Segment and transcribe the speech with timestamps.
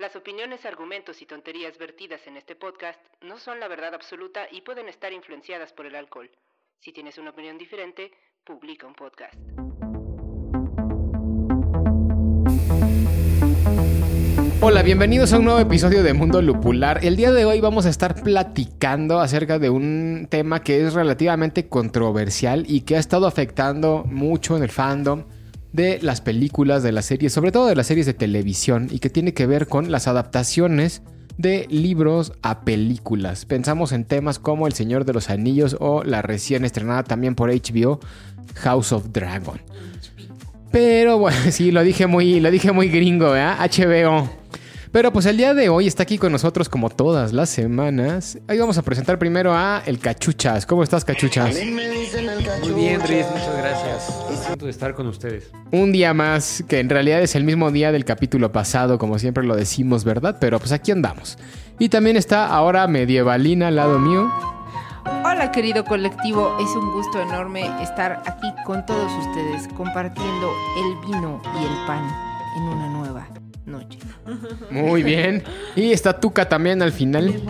[0.00, 4.60] Las opiniones, argumentos y tonterías vertidas en este podcast no son la verdad absoluta y
[4.60, 6.30] pueden estar influenciadas por el alcohol.
[6.78, 8.12] Si tienes una opinión diferente,
[8.44, 9.34] publica un podcast.
[14.60, 17.04] Hola, bienvenidos a un nuevo episodio de Mundo Lupular.
[17.04, 21.68] El día de hoy vamos a estar platicando acerca de un tema que es relativamente
[21.68, 25.24] controversial y que ha estado afectando mucho en el fandom
[25.72, 29.10] de las películas, de las series, sobre todo de las series de televisión y que
[29.10, 31.02] tiene que ver con las adaptaciones
[31.36, 33.44] de libros a películas.
[33.44, 37.50] Pensamos en temas como El Señor de los Anillos o la recién estrenada también por
[37.50, 38.00] HBO
[38.56, 39.60] House of Dragon.
[40.70, 43.42] Pero bueno, sí, lo dije muy, lo dije muy gringo, ¿eh?
[43.42, 44.28] HBO.
[44.90, 48.38] Pero pues el día de hoy está aquí con nosotros como todas las semanas.
[48.48, 50.64] Ahí vamos a presentar primero a El Cachuchas.
[50.64, 51.54] ¿Cómo estás, Cachuchas?
[51.54, 54.17] Muy bien, Riz, muchas gracias.
[54.58, 55.52] Contento de estar con ustedes.
[55.70, 59.44] Un día más, que en realidad es el mismo día del capítulo pasado, como siempre
[59.44, 60.38] lo decimos, ¿verdad?
[60.40, 61.38] Pero pues aquí andamos.
[61.78, 64.28] Y también está ahora Medievalina al lado mío.
[65.24, 71.40] Hola querido colectivo, es un gusto enorme estar aquí con todos ustedes compartiendo el vino
[71.54, 72.04] y el pan
[72.56, 73.28] en una nueva
[73.68, 73.98] noche.
[74.70, 75.44] Muy bien.
[75.76, 77.40] Y está Tuca también al final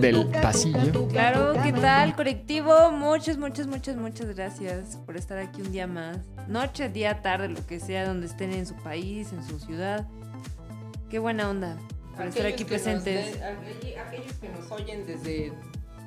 [0.00, 1.08] del pasillo.
[1.08, 2.90] Claro, ¿qué tal, colectivo?
[2.92, 6.18] Muchas, muchas, muchas, muchas gracias por estar aquí un día más.
[6.48, 10.06] Noche, día, tarde, lo que sea, donde estén en su país, en su ciudad.
[11.10, 11.76] Qué buena onda
[12.16, 13.38] por estar aquí presentes.
[13.42, 15.52] aquellos que nos oyen desde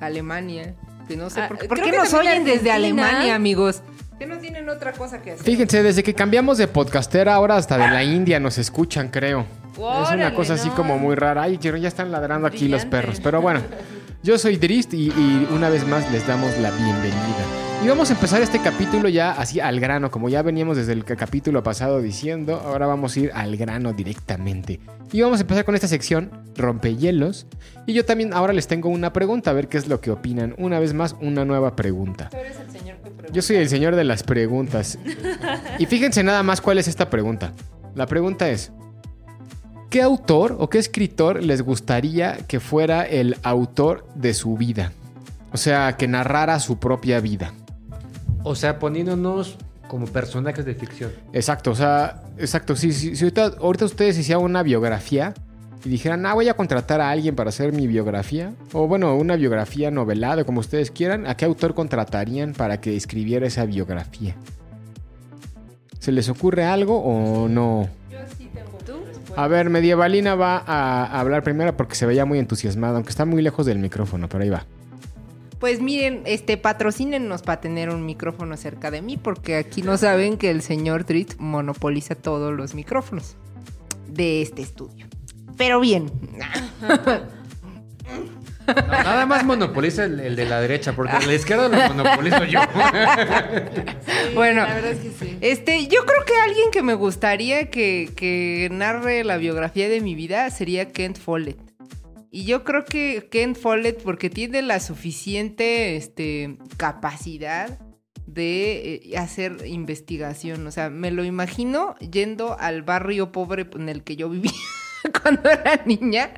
[0.00, 0.74] Alemania.
[1.08, 2.70] Que no sé Ah, por, creo ¿por qué nos oyen desde.
[2.72, 3.82] Alemania, amigos.
[4.18, 5.44] Que no tienen otra cosa que hacer.
[5.44, 9.44] Fíjense, desde que cambiamos de podcastera, ahora hasta de la India nos escuchan, creo.
[9.74, 10.74] es una cosa así no.
[10.74, 11.42] como muy rara.
[11.42, 13.20] Ay, ya ya están ladrando aquí los perros.
[13.22, 13.60] Pero bueno,
[14.22, 17.44] yo soy Drist y, y una vez más les damos la bienvenida.
[17.84, 21.04] Y vamos a empezar este capítulo ya así al grano, como ya veníamos desde el
[21.04, 24.80] ca- capítulo pasado diciendo, ahora vamos a ir al grano directamente.
[25.12, 27.46] Y vamos a empezar con esta sección, rompehielos.
[27.84, 30.54] Y yo también ahora les tengo una pregunta, a ver qué es lo que opinan.
[30.56, 32.30] Una vez más, una nueva pregunta.
[32.30, 32.96] Tú eres el señor
[33.32, 34.98] Yo soy el señor de las preguntas.
[35.78, 37.52] Y fíjense nada más cuál es esta pregunta.
[37.94, 38.72] La pregunta es,
[39.90, 44.92] ¿qué autor o qué escritor les gustaría que fuera el autor de su vida?
[45.52, 47.52] O sea, que narrara su propia vida.
[48.42, 49.56] O sea, poniéndonos
[49.88, 51.12] como personajes de ficción.
[51.32, 52.76] Exacto, o sea, exacto.
[52.76, 55.32] Si, si- si ahorita, ahorita ustedes hicieran una biografía
[55.86, 59.36] y dijeran, ah, voy a contratar a alguien para hacer mi biografía, o bueno, una
[59.36, 64.34] biografía novelada, como ustedes quieran, ¿a qué autor contratarían para que escribiera esa biografía?
[66.00, 67.88] ¿Se les ocurre algo o no?
[68.10, 68.94] Yo sí tengo ¿Tú?
[69.36, 73.40] A ver, Medievalina va a hablar primero porque se veía muy entusiasmada, aunque está muy
[73.40, 74.66] lejos del micrófono, pero ahí va.
[75.60, 80.36] Pues miren, este, patrocínenos para tener un micrófono cerca de mí, porque aquí no saben
[80.36, 83.36] que el señor Trit monopoliza todos los micrófonos
[84.08, 85.05] de este estudio.
[85.56, 86.10] Pero bien,
[88.66, 92.44] Nada más monopoliza el, el de la derecha, porque el de la izquierda lo monopolizo
[92.44, 92.60] yo.
[94.34, 95.38] bueno, La verdad es que sí.
[95.40, 100.14] este, yo creo que alguien que me gustaría que, que narre la biografía de mi
[100.14, 101.58] vida sería Kent Follett.
[102.30, 107.78] Y yo creo que Kent Follett, porque tiene la suficiente este, capacidad
[108.26, 110.66] de eh, hacer investigación.
[110.66, 114.50] O sea, me lo imagino yendo al barrio pobre en el que yo vivía
[115.22, 116.30] cuando era niña,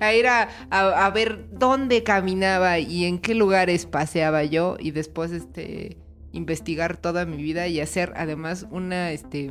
[0.00, 5.30] a ir a, a- ver dónde caminaba y en qué lugares paseaba yo y después
[5.32, 5.96] este
[6.32, 9.50] investigar toda mi vida y hacer además una este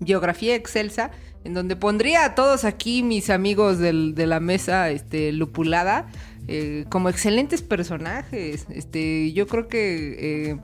[0.00, 1.10] biografía excelsa
[1.44, 6.06] en donde pondría a todos aquí mis amigos del- de la mesa este lupulada
[6.48, 8.66] eh, como excelentes personajes.
[8.70, 10.58] Este yo creo que eh,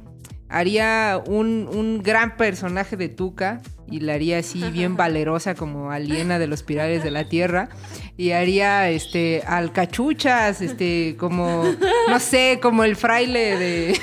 [0.48, 6.38] haría un, un gran personaje de Tuca y la haría así bien valerosa como aliena
[6.38, 7.68] de los pilares de la tierra
[8.16, 11.64] y haría este al cachuchas este como
[12.08, 13.98] no sé como el fraile de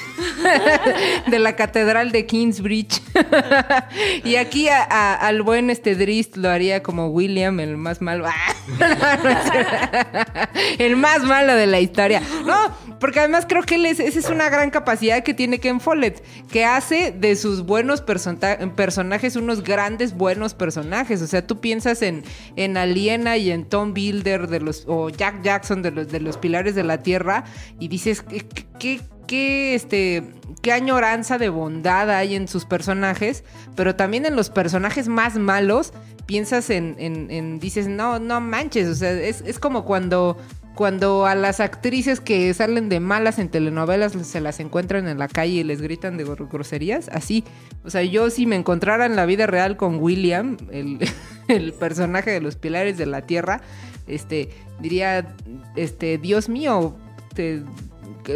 [1.28, 3.02] de la catedral de Kingsbridge.
[4.24, 8.26] y aquí al buen este Drist lo haría como William, el más malo.
[10.78, 12.22] el más malo de la historia.
[12.46, 12.56] No,
[13.00, 16.24] porque además creo que él es- esa es una gran capacidad que tiene Ken Follett,
[16.50, 21.22] que hace de sus buenos persona- personajes unos grandes buenos personajes.
[21.22, 22.24] O sea, tú piensas en,
[22.58, 26.36] en Aliena y en Tom Builder de los, o Jack Jackson de los, de los
[26.38, 27.46] Pilares de la Tierra
[27.80, 28.22] y dices,
[28.80, 30.24] ¿qué, qué, este,
[30.62, 33.44] qué añoranza de bondad hay en sus personajes?
[33.78, 35.94] Pero también en los personajes más malos
[36.26, 40.36] piensas en, en- en- dices, no, no manches, o sea, es, es como cuando...
[40.80, 45.28] Cuando a las actrices que salen de malas en telenovelas se las encuentran en la
[45.28, 47.44] calle y les gritan de gro- groserías, así.
[47.84, 52.40] O sea, yo si me encontrara en la vida real con William, el, personaje de
[52.40, 53.60] los pilares de la tierra,
[54.08, 55.36] este, diría,
[55.76, 56.96] este, Dios mío,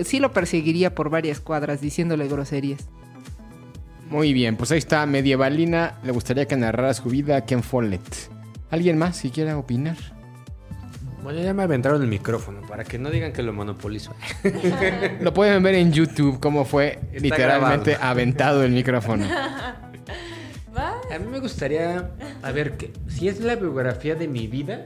[0.03, 2.89] sí lo perseguiría por varias cuadras diciéndole groserías.
[4.09, 5.97] Muy bien, pues ahí está, Medievalina.
[6.03, 8.03] Le gustaría que narrara su vida a Ken Follett.
[8.69, 9.95] ¿Alguien más si quiera opinar?
[11.23, 14.13] Bueno, ya me aventaron el micrófono para que no digan que lo monopolizo.
[15.21, 18.11] Lo pueden ver en YouTube cómo fue Está literalmente grabado.
[18.11, 19.25] aventado el micrófono.
[20.75, 22.09] A mí me gustaría,
[22.41, 24.83] a ver, que, si es la biografía de mi vida,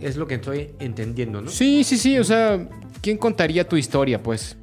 [0.00, 1.48] es lo que estoy entendiendo, ¿no?
[1.50, 2.58] Sí, sí, sí, o sea,
[3.00, 4.56] ¿quién contaría tu historia, pues?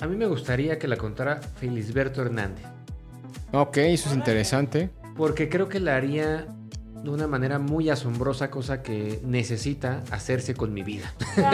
[0.00, 2.64] A mí me gustaría que la contara Felisberto Hernández,
[3.52, 4.90] Ok, eso es interesante.
[5.16, 6.48] porque creo que la haría
[7.04, 11.12] de una manera muy asombrosa, cosa que necesita hacerse con mi vida.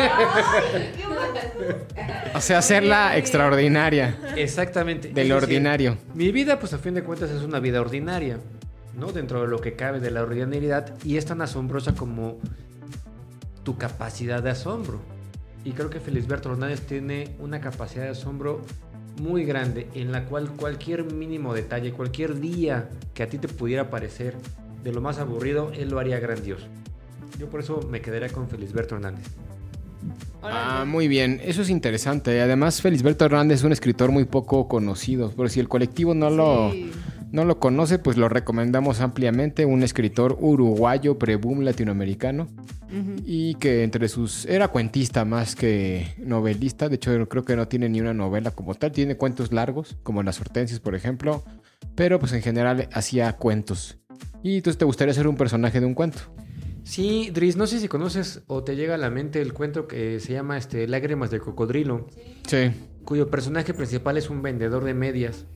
[2.35, 5.08] O sea, hacerla extraordinaria, Exactamente.
[5.08, 5.99] del decir, ordinario.
[6.14, 8.38] Mi vida, pues a fin de cuentas, es una vida ordinaria,
[8.97, 9.12] ¿no?
[9.12, 12.38] Dentro de lo que cabe de la ordinariedad y es tan asombrosa como
[13.64, 15.00] tu capacidad de asombro.
[15.64, 18.62] Y creo que Felisberto Hernández tiene una capacidad de asombro
[19.20, 23.91] muy grande en la cual cualquier mínimo detalle, cualquier día que a ti te pudiera
[23.91, 24.37] parecer
[24.82, 26.67] de lo más aburrido, él lo haría grandioso.
[27.38, 29.27] Yo por eso me quedaría con Felisberto Hernández.
[30.43, 32.41] Ah, muy bien, eso es interesante.
[32.41, 35.32] Además, Felisberto Hernández es un escritor muy poco conocido.
[35.37, 36.91] Pero si el colectivo no lo, Sí.
[37.31, 39.67] no lo conoce, pues lo recomendamos ampliamente.
[39.67, 42.49] Un escritor uruguayo, pre-boom latinoamericano.
[43.25, 44.47] Y que entre sus...
[44.47, 46.88] Era cuentista más que novelista.
[46.88, 48.91] De hecho, creo que no tiene ni una novela como tal.
[48.91, 51.44] Tiene cuentos largos, como Las Hortensias, por ejemplo.
[51.94, 54.00] Pero pues en general hacía cuentos.
[54.43, 56.20] Y entonces te gustaría ser un personaje de un cuento.
[56.82, 60.19] Sí, Dries, no sé si conoces o te llega a la mente el cuento que
[60.19, 62.06] se llama este, Lágrimas de Cocodrilo.
[62.46, 62.72] Sí.
[63.05, 65.46] cuyo personaje principal es un vendedor de medias.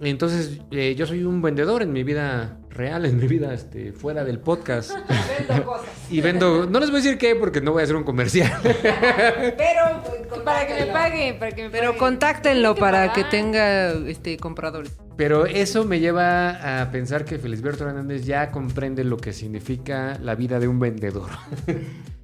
[0.00, 4.24] Entonces, eh, yo soy un vendedor en mi vida real, en mi vida este, fuera
[4.24, 4.90] del podcast.
[5.48, 5.86] Vendo cosas.
[6.10, 8.50] Y vendo, no les voy a decir qué porque no voy a hacer un comercial.
[8.62, 10.02] Pero,
[10.44, 11.98] Para que me pague, para que me Pero pague.
[11.98, 13.14] contáctenlo que para pagar.
[13.14, 14.92] que tenga este compradores.
[15.16, 20.34] Pero eso me lleva a pensar que Felisberto Hernández ya comprende lo que significa la
[20.34, 21.28] vida de un vendedor.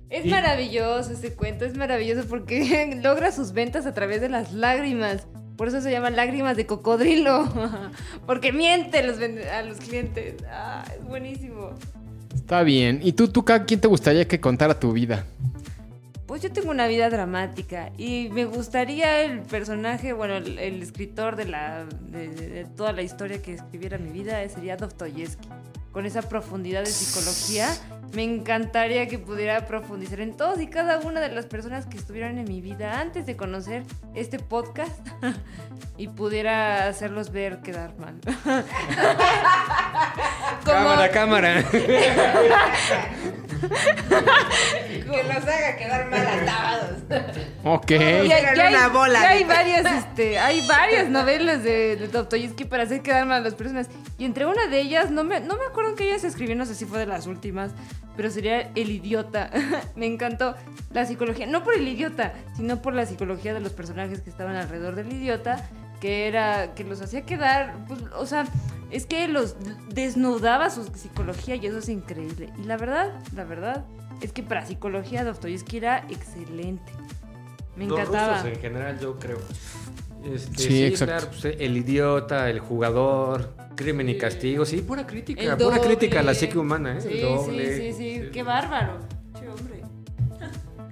[0.08, 4.52] Es Y- maravilloso ese cuento, es maravilloso porque logra sus ventas a través de las
[4.52, 5.26] lágrimas.
[5.56, 7.48] Por eso se llaman lágrimas de cocodrilo.
[8.26, 10.34] Porque miente a los, a los clientes.
[10.50, 11.70] Ah, es buenísimo.
[12.34, 13.00] Está bien.
[13.02, 15.24] ¿Y tú, Tuca, quién te gustaría que contara tu vida?
[16.26, 21.36] Pues yo tengo una vida dramática y me gustaría el personaje, bueno, el, el escritor
[21.36, 25.48] de, la, de, de- de toda la historia que escribiera mi vida sería Dostoyevsky.
[25.92, 27.70] Con esa profundidad de psicología,
[28.14, 32.38] me encantaría que pudiera profundizar en todos y cada una de las personas que estuvieron
[32.38, 33.82] en mi vida antes de conocer
[34.14, 35.06] este podcast
[35.98, 38.18] y pudiera hacerlos ver quedar mal.
[40.64, 41.64] Como- Cámara, cámara.
[45.06, 46.98] Que los haga quedar mal atados.
[47.64, 47.90] Ok.
[47.90, 52.64] Ya, ya hay, una bola ya hay varias, este, hay varias novelas de, de Dostoyevsky
[52.64, 53.88] para hacer quedar mal a las personas.
[54.18, 56.66] Y entre una de ellas, no me, no me acuerdo que ella se escribió, no
[56.66, 57.72] sé si fue de las últimas,
[58.16, 59.50] pero sería El Idiota.
[59.96, 60.54] me encantó
[60.92, 64.56] la psicología, no por el idiota, sino por la psicología de los personajes que estaban
[64.56, 65.68] alrededor del idiota,
[66.00, 68.46] que era, que los hacía quedar, pues, o sea,
[68.90, 69.56] es que los
[69.92, 72.52] desnudaba su psicología y eso es increíble.
[72.58, 73.84] Y la verdad, la verdad,
[74.20, 76.92] es que para psicología Dostoyevsky era excelente.
[77.76, 78.38] Me Los encantaba.
[78.38, 79.38] rusos en general, yo creo.
[80.24, 81.14] Este, Sí, sí, exacto.
[81.14, 85.80] claro, pues, el idiota, el jugador, crimen y castigo, sí, pura crítica, El pura doble.
[85.82, 87.00] crítica a la psique humana, ¿eh?
[87.00, 87.76] Sí, el doble.
[87.76, 88.98] sí, sí, sí, qué bárbaro.
[89.38, 89.82] Che, hombre.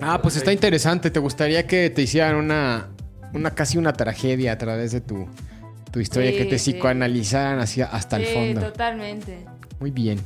[0.01, 1.11] Ah, pues está interesante.
[1.11, 2.89] ¿Te gustaría que te hicieran una,
[3.35, 5.27] una casi una tragedia a través de tu,
[5.91, 6.73] tu historia, Sí, que te sí.
[6.73, 8.61] psicoanalizaran hacia, hasta el Sí, fondo?
[8.61, 9.45] totalmente.
[9.81, 10.19] Muy bien.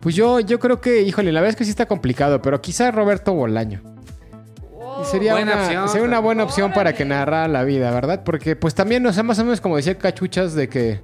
[0.00, 2.90] Pues yo, yo creo que, híjole, la verdad es que sí está complicado, pero quizá
[2.90, 3.80] Roberto Bolaño.
[5.10, 8.22] Sería, Buena una, opción, sería una buena opción para que narrara la vida, ¿verdad?
[8.24, 11.00] Porque pues también, o sea, más o menos como decía Cachuchas, de que eh,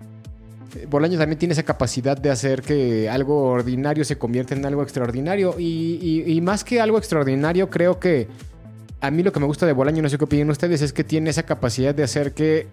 [0.88, 5.56] Bolaño también tiene esa capacidad de hacer que algo ordinario se convierta en algo extraordinario.
[5.58, 8.28] Y, y- y más que algo extraordinario, creo que
[9.00, 11.04] a mí lo que me gusta de Bolaño, no sé qué opinan ustedes, es que
[11.04, 12.66] tiene esa capacidad de hacer que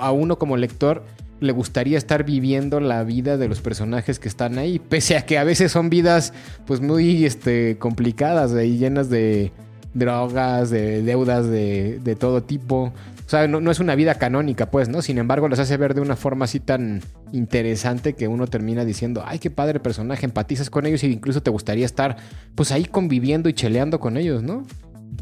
[0.00, 1.02] a uno como lector
[1.40, 5.38] le gustaría estar viviendo la vida de los personajes que están ahí, pese a que
[5.38, 6.32] a veces son vidas
[6.66, 9.52] pues muy este, complicadas y llenas de
[9.92, 12.92] drogas, de deudas de, de todo tipo.
[13.26, 15.00] O sea, no, no es una vida canónica, pues, ¿no?
[15.00, 17.00] Sin embargo, los hace ver de una forma así tan
[17.32, 21.50] interesante que uno termina diciendo, ay, qué padre personaje, empatizas con ellos e incluso te
[21.50, 22.16] gustaría estar,
[22.54, 24.66] pues, ahí conviviendo y cheleando con ellos, ¿no?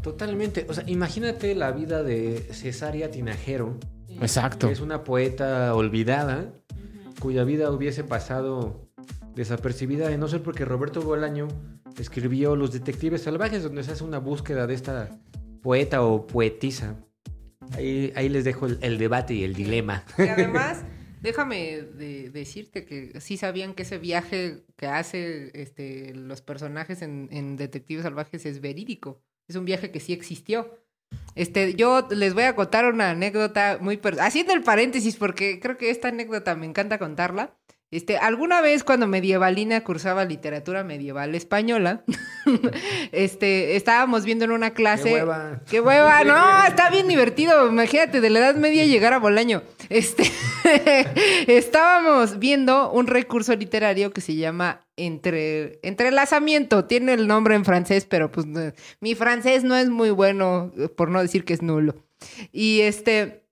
[0.01, 0.65] Totalmente.
[0.69, 3.77] O sea, imagínate la vida de Cesaria Tinajero,
[4.21, 4.67] Exacto.
[4.67, 6.53] que es una poeta olvidada,
[7.19, 8.89] cuya vida hubiese pasado
[9.35, 11.47] desapercibida, de no ser porque Roberto Bolaño
[11.99, 15.09] escribió Los Detectives Salvajes, donde se hace una búsqueda de esta
[15.61, 16.95] poeta o poetisa.
[17.71, 20.03] Ahí, ahí les dejo el, el debate y el dilema.
[20.17, 20.83] Y además,
[21.21, 27.29] déjame de- decirte que sí sabían que ese viaje que hace este, los personajes en,
[27.31, 29.21] en Detectives Salvajes es verídico.
[29.47, 30.79] Es un viaje que sí existió.
[31.35, 33.99] Este, yo les voy a contar una anécdota muy...
[34.19, 37.55] Haciendo el paréntesis, porque creo que esta anécdota me encanta contarla.
[37.93, 42.03] Este, alguna vez cuando Medievalina cursaba literatura medieval española,
[43.11, 45.09] este, estábamos viendo en una clase...
[45.09, 45.61] ¡Qué hueva!
[45.69, 46.23] ¡Qué hueva!
[46.25, 47.67] No, está bien divertido.
[47.67, 49.61] Imagínate, de la Edad Media llegar a Bolaño.
[49.89, 50.23] Este,
[51.47, 56.85] estábamos viendo un recurso literario que se llama entre, entrelazamiento.
[56.85, 58.45] Tiene el nombre en francés, pero pues
[58.99, 61.95] mi francés no es muy bueno, eh, por no decir que es nulo.
[62.51, 63.43] Y este,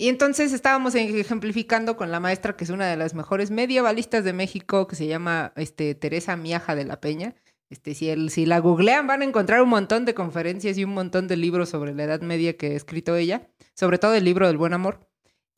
[0.00, 4.32] y entonces estábamos ejemplificando con la maestra, que es una de las mejores medievalistas de
[4.32, 7.34] México, que se llama este, Teresa Miaja de la Peña.
[7.68, 10.94] Este, si, el, si la googlean van a encontrar un montón de conferencias y un
[10.94, 14.46] montón de libros sobre la Edad Media que ha escrito ella, sobre todo el libro
[14.46, 15.09] del Buen Amor.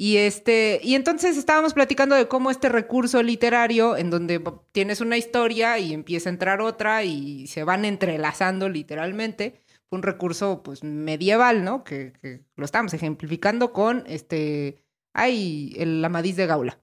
[0.03, 4.43] Y este, y entonces estábamos platicando de cómo este recurso literario, en donde
[4.73, 10.03] tienes una historia y empieza a entrar otra y se van entrelazando literalmente, fue un
[10.03, 11.85] recurso pues medieval, ¿no?
[11.85, 12.15] Que,
[12.57, 14.83] lo estamos ejemplificando con este,
[15.13, 16.81] ay, el Amadís de Gaula.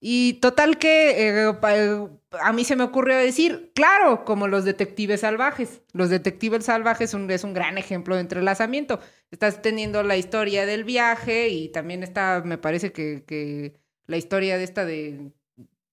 [0.00, 2.08] Y total que eh, eh,
[2.42, 5.82] a mí se me ocurrió decir, claro, como los detectives salvajes.
[5.92, 9.00] Los detectives salvajes un- es un gran ejemplo de entrelazamiento.
[9.30, 13.74] Estás teniendo la historia del viaje y también está, me parece que, que
[14.06, 15.32] la historia de esta de,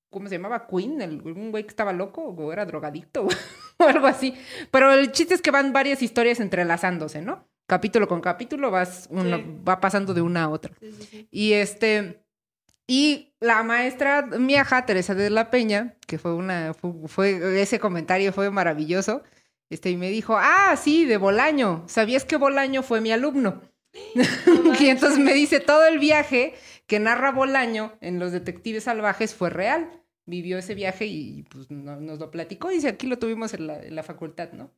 [0.10, 0.68] ¿cómo se llamaba?
[0.68, 3.28] Queen, el, un güey que estaba loco o era drogadicto
[3.80, 4.34] o algo así.
[4.72, 7.48] Pero el chiste es que van varias historias entrelazándose, ¿no?
[7.66, 9.46] Capítulo con capítulo vas uno- Sí.
[9.68, 10.74] va pasando de una a otra.
[10.80, 11.28] Sí, sí, sí.
[11.32, 12.23] Y este.
[12.88, 16.74] Y la maestra Miaja, Teresa de la Peña, que fue una.
[16.74, 19.24] Fue, fue- ese comentario fue maravilloso.
[19.70, 21.84] Este, y me dijo: Ah, sí, de Bolaño.
[21.88, 23.62] ¿Sabías que Bolaño fue mi alumno?
[24.80, 26.54] y entonces me dice: todo el viaje
[26.88, 30.02] que narra Bolaño en Los Detectives Salvajes fue real.
[30.26, 32.72] Vivió ese viaje y pues no- nos lo platicó.
[32.72, 34.72] Y dice: aquí lo tuvimos en la, en la facultad, ¿no?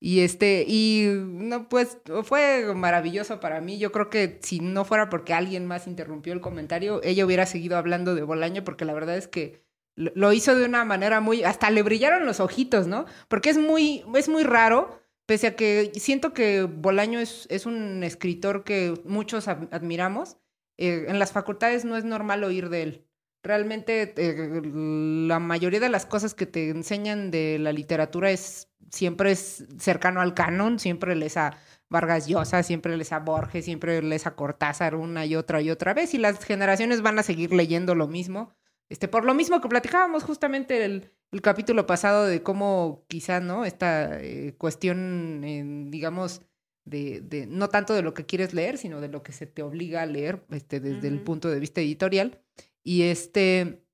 [0.00, 3.78] Y este, y no, pues fue maravilloso para mí.
[3.78, 7.76] Yo creo que si no fuera porque alguien más interrumpió el comentario, ella hubiera seguido
[7.76, 9.64] hablando de Bolaño, porque la verdad es que
[9.96, 13.06] lo, hizo de una manera muy, hasta le brillaron los ojitos, ¿no?
[13.28, 18.04] Porque es muy, es muy raro, pese a que siento que Bolaño es, es un
[18.04, 20.36] escritor que muchos ad- admiramos.
[20.76, 23.07] eh, en las facultades no es normal oír de él.
[23.48, 29.30] Realmente eh, la mayoría de las cosas que te enseñan de la literatura es siempre
[29.30, 31.56] es cercano al canon, siempre lees a
[31.88, 35.94] Vargas Llosa, siempre lees a Borges, siempre lees a Cortázar una y otra y otra
[35.94, 38.52] vez y las generaciones van a seguir leyendo lo mismo.
[38.90, 43.64] Este, por lo mismo que platicábamos justamente el, el capítulo pasado de cómo quizá, ¿no?
[43.64, 46.42] Esta eh, cuestión, eh, digamos,
[46.84, 49.62] de, de no tanto de lo que quieres leer, sino de lo que se te
[49.62, 52.42] obliga a leer este, desde el punto de vista editorial.
[52.88, 53.84] Y este,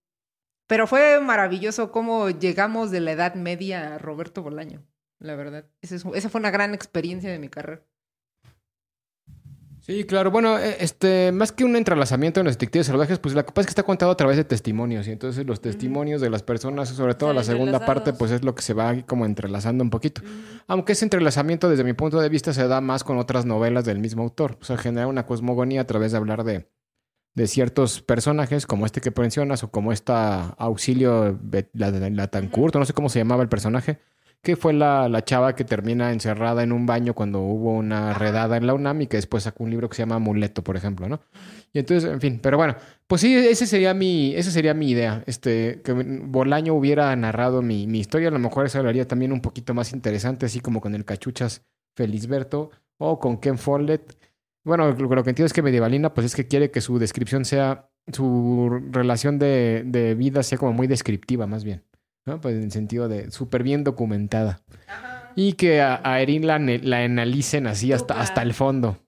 [0.68, 4.84] pero fue maravilloso cómo llegamos de la Edad Media a Roberto Bolaño,
[5.18, 5.66] la verdad.
[5.82, 7.82] Esa, es- esa fue una gran experiencia de mi carrera.
[9.80, 10.30] Sí, claro.
[10.30, 13.66] Bueno, eh, este, más que un entrelazamiento en los detectives salvajes, pues la cosa es
[13.66, 15.08] que está contado a través de testimonios.
[15.08, 18.54] Y entonces los testimonios de las personas, sobre todo la segunda parte, pues es lo
[18.54, 20.22] que se va como entrelazando un poquito.
[20.68, 23.98] Aunque ese entrelazamiento, desde mi punto de vista, se da más con otras novelas del
[23.98, 24.56] mismo autor.
[24.60, 26.66] O sea, genera una cosmogonía a través de hablar de,
[27.34, 31.38] de ciertos personajes, como este que mencionas, o como esta Auxilio
[31.72, 33.98] la, la, Latancourt, o no sé cómo se llamaba el personaje,
[34.42, 38.56] que fue la, la chava que termina encerrada en un baño cuando hubo una redada
[38.56, 41.08] en la UNAM y que después sacó un libro que se llama Amuleto, por ejemplo,
[41.08, 41.20] ¿no?
[41.72, 42.76] Y entonces, en fin, pero bueno,
[43.06, 47.86] pues sí, ese sería mi, esa sería mi idea, este, que Bolaño hubiera narrado mi,
[47.86, 50.80] mi historia, a lo mejor eso lo haría también un poquito más interesante, así como
[50.80, 51.62] con el cachuchas
[51.96, 54.16] Felisberto, o con Ken Follett.
[54.64, 57.44] Bueno, lo, lo que entiendo es que Medievalina, pues es que quiere que su descripción
[57.44, 61.84] sea, su relación de, de vida sea como muy descriptiva, más bien.
[62.26, 62.40] ¿no?
[62.40, 64.60] Pues en el sentido de súper bien documentada.
[65.36, 68.98] Y que a, a Erin la, la analicen así hasta, hasta el fondo.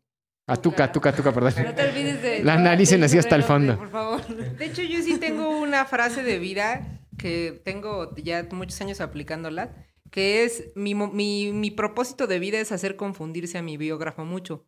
[0.49, 1.55] A Tuca, Tuca, Tuca, perdón.
[1.65, 2.41] No te olvides de.
[2.45, 3.77] La analicen así hasta el fondo.
[3.77, 4.21] Por favor.
[4.59, 9.75] De hecho, yo sí tengo una frase de vida que tengo ya muchos años aplicándola,
[10.13, 14.25] que es mi, mo- mi, mi propósito de vida es hacer confundirse a mi biógrafo
[14.25, 14.67] mucho.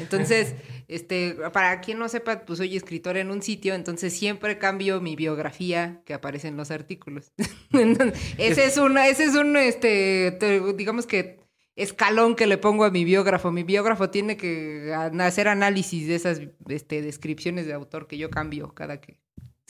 [0.00, 0.54] Entonces,
[0.88, 5.16] este, para quien no sepa, pues soy escritora en un sitio, entonces siempre cambio mi
[5.16, 7.32] biografía que aparece en los artículos.
[7.72, 11.40] Entonces, ese es un, ese es un, este, te- digamos que
[11.76, 13.52] escalón que le pongo a mi biógrafo.
[13.52, 18.74] Mi biógrafo tiene que hacer análisis de esas, este, descripciones de autor que yo cambio
[18.74, 19.20] cada que.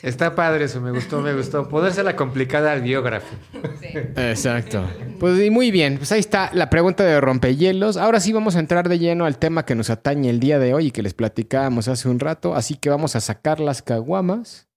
[0.03, 1.69] Está padre eso, me gustó, me gustó.
[1.69, 3.35] Ponérsela complicada al biógrafo.
[3.81, 3.89] Sí.
[4.17, 4.85] Exacto.
[5.19, 7.97] Pues y muy bien, pues ahí está la pregunta de rompehielos.
[7.97, 10.75] Ahora sí vamos a entrar de lleno al tema que nos atañe el día de
[10.75, 12.55] hoy y que les platicábamos hace un rato.
[12.55, 14.69] Así que vamos a sacar las caguamas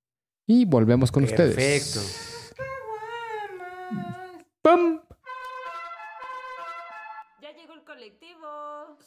[0.47, 1.53] y volvemos con ustedes.
[1.53, 1.99] Perfecto.
[4.61, 5.01] ¡Pam!
[7.41, 8.97] Ya llegó el colectivo.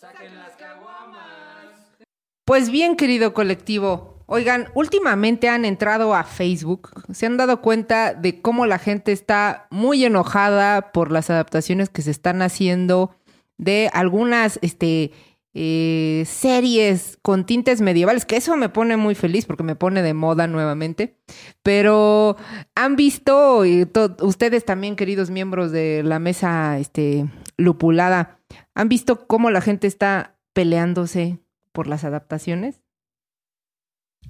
[2.44, 4.11] Pues bien, querido colectivo.
[4.32, 9.66] Oigan, últimamente han entrado a Facebook, se han dado cuenta de cómo la gente está
[9.70, 13.14] muy enojada por las adaptaciones que se están haciendo
[13.58, 15.12] de algunas este,
[15.54, 20.14] eh, series con tintes medievales, que eso me pone muy feliz porque me pone de
[20.14, 21.18] moda nuevamente.
[21.62, 22.36] Pero
[22.74, 27.26] han visto, y to- ustedes también, queridos miembros de la mesa este,
[27.58, 28.38] lupulada,
[28.74, 31.38] han visto cómo la gente está peleándose
[31.72, 32.81] por las adaptaciones.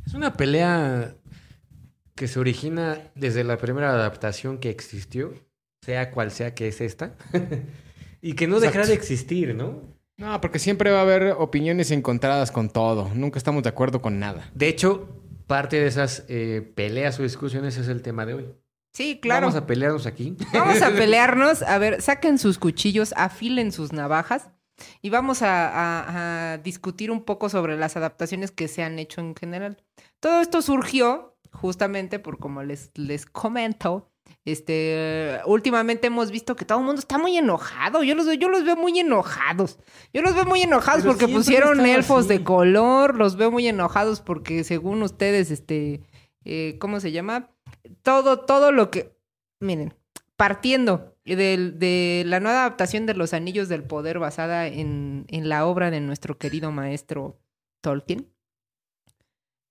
[0.07, 1.15] Es una pelea
[2.15, 5.35] que se origina desde la primera adaptación que existió,
[5.83, 7.15] sea cual sea que es esta,
[8.23, 9.83] y que no dejará de existir, ¿no?
[10.19, 13.11] No, porque siempre va a haber opiniones encontradas con todo.
[13.15, 14.51] Nunca estamos de acuerdo con nada.
[14.55, 15.09] De hecho,
[15.47, 18.55] parte de esas eh, peleas o discusiones es el tema de hoy.
[18.93, 19.47] Sí, claro.
[19.47, 20.37] Vamos a pelearnos aquí.
[20.53, 21.63] Vamos a pelearnos.
[21.63, 24.51] A ver, saquen sus cuchillos, afilen sus navajas
[25.01, 29.21] y vamos a, a- a discutir un poco sobre las adaptaciones que se han hecho
[29.21, 29.83] en general.
[30.21, 34.09] Todo esto surgió justamente por, como les, les comento,
[34.45, 38.03] este, últimamente hemos visto que todo el mundo está muy enojado.
[38.03, 39.79] Yo los, veo- yo los veo muy enojados.
[40.13, 42.29] Yo los veo muy enojados Pero porque pusieron elfos así.
[42.39, 43.17] de color.
[43.17, 46.03] Los veo muy enojados porque según ustedes, este,
[46.45, 47.51] eh, ¿cómo se llama?
[48.03, 49.17] Todo, todo lo que,
[49.61, 49.95] miren,
[50.37, 55.91] partiendo de la nueva adaptación de Los Anillos del Poder basada en, en la obra
[55.91, 57.39] de nuestro querido maestro
[57.81, 58.33] Tolkien.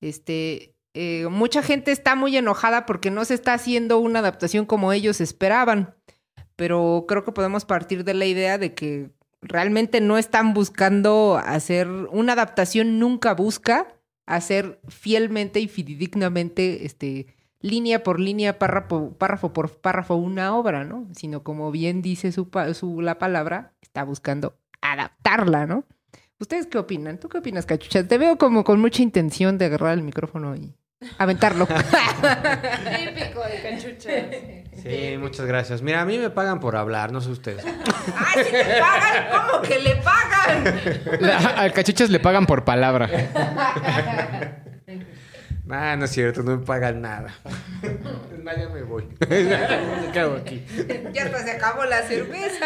[0.01, 4.93] Este, eh, mucha gente está muy enojada porque no se está haciendo una adaptación como
[4.93, 5.95] ellos esperaban.
[6.55, 9.11] Pero creo que podemos partir de la idea de que
[9.41, 13.95] realmente no están buscando hacer una adaptación, nunca busca
[14.27, 17.27] hacer fielmente y fidedignamente este,
[17.61, 21.07] línea por línea, párrafo, párrafo por párrafo una obra, ¿no?
[21.15, 25.83] Sino como bien dice su, pa- su- la palabra, está buscando adaptarla, ¿no?
[26.39, 27.19] ¿Ustedes qué opinan?
[27.19, 28.07] ¿Tú qué opinas, Cachucha?
[28.07, 30.73] Te veo como con mucha intención de agarrar el micrófono y
[31.19, 31.67] aventarlo.
[31.67, 34.25] Típico de cachuchas.
[34.81, 35.81] Sí, muchas gracias.
[35.83, 37.63] Mira, a mí me pagan por hablar, no sé ustedes.
[37.65, 39.47] ¡Ay, si le pagan!
[39.51, 40.63] ¿Cómo que le pagan?
[41.19, 43.07] La- al cachuchas le pagan por palabra.
[45.71, 47.33] Ah, no es cierto, no me pagan nada.
[48.33, 49.07] Es más, ya me voy.
[49.29, 50.63] Me quedo aquí.
[51.13, 52.65] Ya hasta se acabó la cerveza.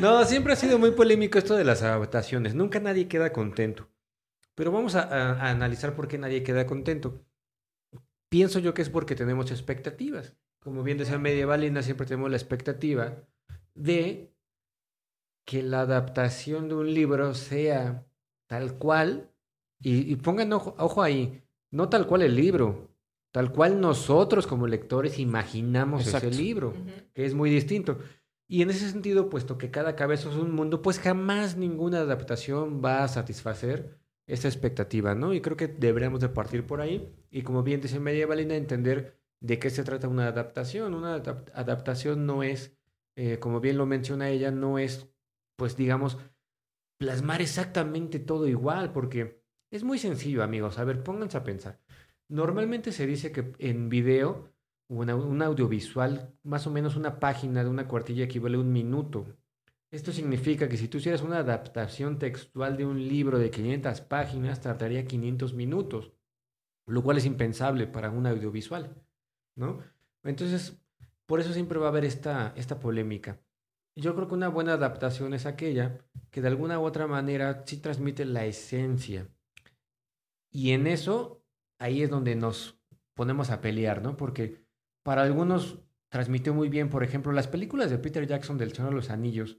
[0.00, 2.54] No, siempre ha sido muy polémico esto de las adaptaciones.
[2.54, 3.88] Nunca nadie queda contento.
[4.54, 7.24] Pero vamos a, a- a analizar por qué nadie queda contento.
[8.28, 10.34] Pienso yo que es porque tenemos expectativas.
[10.60, 13.16] Como bien decía Medievalina, siempre tenemos la expectativa
[13.74, 14.32] de
[15.44, 18.04] que la adaptación de un libro sea
[18.46, 19.30] tal cual,
[19.82, 22.90] y, y pongan ojo, ojo ahí, no tal cual el libro,
[23.32, 26.28] tal cual nosotros como lectores imaginamos Exacto.
[26.28, 26.74] ese libro,
[27.14, 27.98] que es muy distinto.
[28.48, 32.82] Y en ese sentido, puesto que cada cabeza es un mundo, pues jamás ninguna adaptación
[32.84, 35.32] va a satisfacer esa expectativa, ¿no?
[35.32, 37.14] Y creo que deberíamos de partir por ahí.
[37.30, 40.92] Y como bien dice Medievalina, entender de qué se trata una adaptación.
[40.94, 42.76] Una adap- adaptación no es,
[43.16, 45.08] eh, como bien lo menciona ella, no es,
[45.56, 46.18] pues digamos,
[46.98, 49.41] plasmar exactamente todo igual, porque
[49.72, 50.78] es muy sencillo, amigos.
[50.78, 51.80] A ver, pónganse a pensar.
[52.28, 54.48] Normalmente se dice que en video,
[54.88, 59.26] una- un audiovisual, más o menos una página de una cuartilla equivale a un minuto.
[59.90, 64.60] Esto significa que si tú hicieras una adaptación textual de un libro de 500 páginas,
[64.60, 66.12] tardaría 500 minutos,
[66.86, 68.94] lo cual es impensable para un audiovisual,
[69.56, 69.80] ¿no?
[70.24, 70.80] Entonces,
[71.26, 73.40] por eso siempre va a haber esta, esta polémica.
[73.96, 75.98] Yo creo que una buena adaptación es aquella
[76.30, 79.28] que de alguna u otra manera sí transmite la esencia.
[80.52, 81.42] Y en eso,
[81.78, 82.78] ahí es donde nos
[83.14, 84.16] ponemos a pelear, ¿no?
[84.16, 84.64] Porque
[85.02, 85.78] para algunos
[86.10, 89.58] transmitió muy bien, por ejemplo, las películas de Peter Jackson del Señor de los Anillos,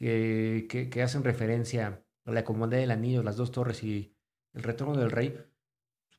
[0.00, 4.16] eh, que, hacen referencia a la Comodidad del Anillo, Las Dos Torres y
[4.54, 5.38] El Retorno del Rey,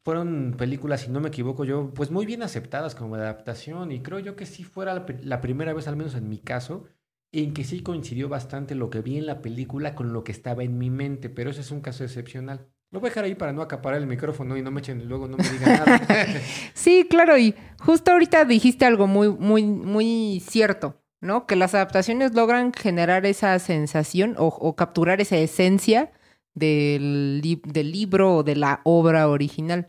[0.03, 4.19] fueron películas, si no me equivoco yo, pues muy bien aceptadas como adaptación y creo
[4.19, 6.85] yo que sí fuera la, la primera vez, al menos en mi caso,
[7.31, 10.63] en que sí coincidió bastante lo que vi en la película con lo que estaba
[10.63, 12.72] en mi mente, pero ese es un caso excepcional.
[12.93, 15.27] Lo voy a dejar ahí para no acaparar el micrófono y no me echen luego
[15.27, 16.01] no me digan nada.
[16.75, 21.47] Sí, claro, y justo ahorita dijiste algo muy, muy, muy cierto, ¿no?
[21.47, 26.11] Que las adaptaciones logran generar esa sensación o, capturar esa esencia
[26.53, 29.87] del, del libro o de la obra original.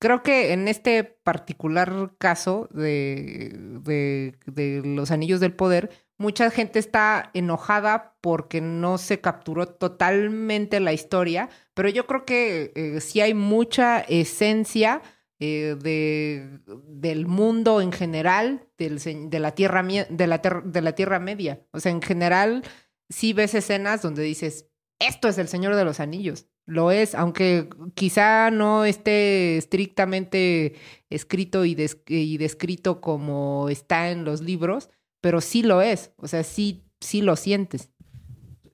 [0.00, 3.52] Creo que en este particular caso de,
[3.84, 10.80] de, de Los Anillos del Poder, mucha gente está enojada porque no se capturó totalmente
[10.80, 15.00] la historia, pero yo creo que eh, sí hay mucha esencia
[15.40, 18.98] eh, de, del mundo en general, del,
[19.30, 21.64] de, la tierra, de, la de la Tierra Media.
[21.70, 22.64] O sea, en general,
[23.08, 24.66] sí ves escenas donde dices,
[24.98, 26.48] esto es el Señor de los Anillos.
[26.66, 30.74] Lo es, aunque quizá no esté estrictamente
[31.08, 36.12] escrito y descrito como está en los libros, pero sí lo es.
[36.16, 37.90] O sea, sí, sí lo sientes.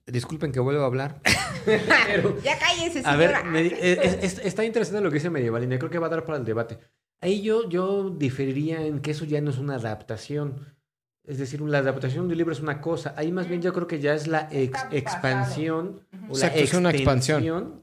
[0.07, 1.20] Disculpen que vuelvo a hablar.
[1.64, 5.78] Pero- Ya cállese, A ver, me- eh, es- es- está interesante lo que dice Medievalina.
[5.78, 6.78] Creo que va a dar para el debate.
[7.22, 10.74] Ahí yo, yo diferiría en que eso ya no es una adaptación.
[11.26, 13.14] Es decir, la adaptación de un libro es una cosa.
[13.16, 16.74] Ahí más bien yo creo que ya es la ex- expansión o Exacto, la es
[16.74, 17.83] una expansión.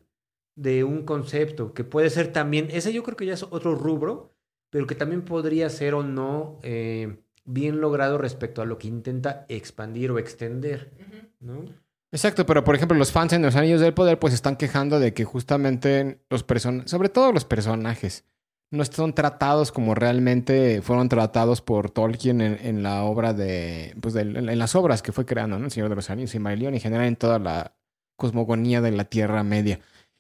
[0.56, 4.36] de un concepto que puede ser también, ese yo creo que ya es otro rubro,
[4.70, 9.46] pero que también podría ser o no eh, bien logrado respecto a lo que intenta
[9.50, 10.92] expandir o extender.
[11.40, 11.66] ¿no?
[12.12, 15.14] Exacto, pero por ejemplo, los fans en los Anillos del Poder pues están quejando de
[15.14, 18.26] que justamente los personajes, sobre todo los personajes,
[18.74, 24.14] no son tratados como realmente fueron tratados por Tolkien en, en la obra de, pues
[24.14, 25.66] de- en las obras que fue creando, ¿no?
[25.66, 27.74] El Señor de los Anillos y Marillion, en general en toda la
[28.18, 29.80] cosmogonía de la Tierra Media.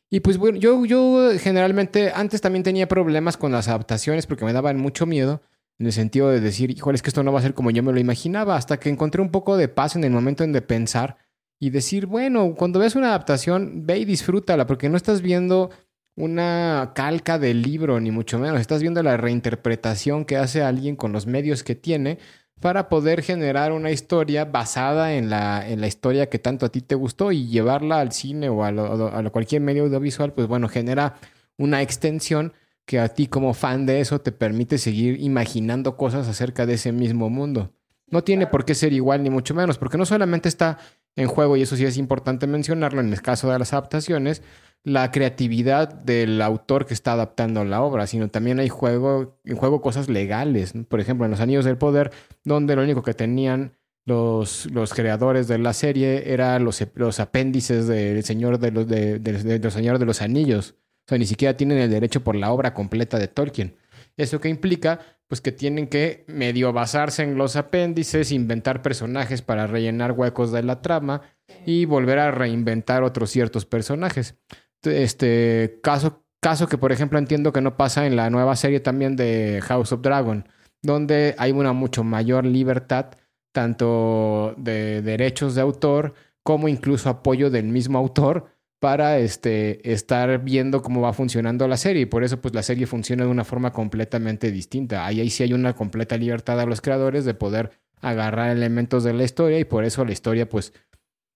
[0.10, 4.51] Y pues bueno, yo, yo generalmente antes también tenía problemas con las adaptaciones porque me
[4.51, 5.41] daban mucho miedo
[5.79, 7.81] en el sentido de decir, híjole, es que esto no va a ser como yo
[7.84, 10.62] me lo imaginaba, hasta que encontré un poco de paz en el momento en de
[10.62, 11.17] pensar
[11.60, 15.69] y decir, bueno, cuando ves una adaptación, ve y disfrútala, porque no estás viendo
[16.15, 21.12] una calca del libro, ni mucho menos, estás viendo la reinterpretación que hace alguien con
[21.12, 22.19] los medios que tiene
[22.60, 26.81] para poder generar una historia basada en la, en la historia que tanto a ti
[26.81, 30.67] te gustó y llevarla al cine o a, lo- a cualquier medio audiovisual, pues bueno,
[30.67, 31.15] genera
[31.57, 32.53] una extensión
[32.91, 36.91] que a ti como fan de eso te permite seguir imaginando cosas acerca de ese
[36.91, 37.71] mismo mundo.
[38.10, 40.77] No tiene por qué ser igual ni mucho menos, porque no solamente está
[41.15, 44.41] en juego, y eso sí es importante mencionarlo en el caso de las adaptaciones,
[44.84, 49.80] la creatividad del autor que está adaptando la obra, sino también hay juego, en juego
[49.80, 50.75] cosas legales.
[50.75, 50.84] ¿no?
[50.84, 52.12] Por ejemplo, en Los Anillos del Poder,
[52.43, 53.71] donde lo único que tenían
[54.06, 59.17] los, los creadores de la serie era los, los apéndices del Señor de los, de,
[59.19, 60.75] de- de los Señor de los Anillos.
[61.05, 63.75] O sea, ni siquiera tienen el derecho por la obra completa de Tolkien.
[64.17, 64.99] ¿Eso qué implica?
[65.27, 70.63] Pues que tienen que medio basarse en los apéndices, inventar personajes para rellenar huecos de
[70.63, 71.21] la trama
[71.65, 74.35] y volver a reinventar otros ciertos personajes.
[74.83, 79.15] Este caso, caso que, por ejemplo, entiendo que no pasa en la nueva serie también
[79.15, 80.47] de House of Dragon,
[80.81, 83.11] donde hay una mucho mayor libertad,
[83.53, 88.47] tanto de derechos de autor como incluso apoyo del mismo autor
[88.82, 92.02] para este, estar viendo cómo va funcionando la serie.
[92.02, 95.06] Y por eso, pues, la serie funciona de una forma completamente distinta.
[95.06, 97.70] Ahí, ahí sí hay una completa libertad a los creadores de poder
[98.02, 100.74] agarrar elementos de la historia y por eso la historia, pues,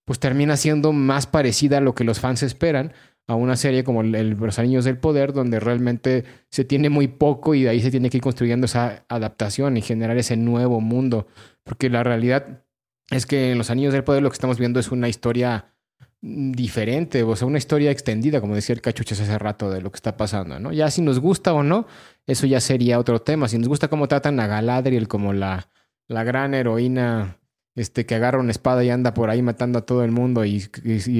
[0.05, 2.93] pues termina siendo más parecida a lo que los fans esperan
[3.27, 7.53] a una serie como el, Los Anillos del Poder, donde realmente se tiene muy poco
[7.53, 11.27] y de ahí se tiene que ir construyendo esa adaptación y generar ese nuevo mundo.
[11.63, 12.63] Porque la realidad
[13.11, 15.74] es que en Los Anillos del Poder lo que estamos viendo es una historia
[16.27, 19.97] diferente, o sea, una historia extendida, como decía el cachuches hace rato, de lo que
[19.97, 20.71] está pasando, ¿no?
[20.71, 21.85] Ya si nos gusta o no,
[22.25, 23.47] eso ya sería otro tema.
[23.47, 25.69] Si nos gusta cómo tratan a Galadriel como la,
[26.07, 27.37] la gran heroína
[27.75, 30.67] este, que agarra una espada y anda por ahí matando a todo el mundo y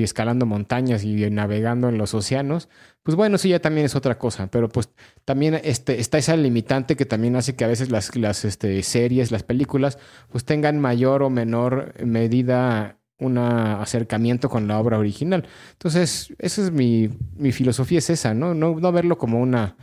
[0.02, 2.68] escalando montañas y navegando en los océanos,
[3.04, 4.48] pues bueno, eso ya también es otra cosa.
[4.48, 4.90] Pero pues
[5.24, 9.32] también este, está esa limitante que también hace que a veces las, las este, series,
[9.32, 15.48] las películas, pues tengan mayor o menor medida un acercamiento con la obra original.
[15.72, 18.54] Entonces, esa es mi, mi filosofía, es esa, ¿no?
[18.54, 19.78] No, no verlo como una,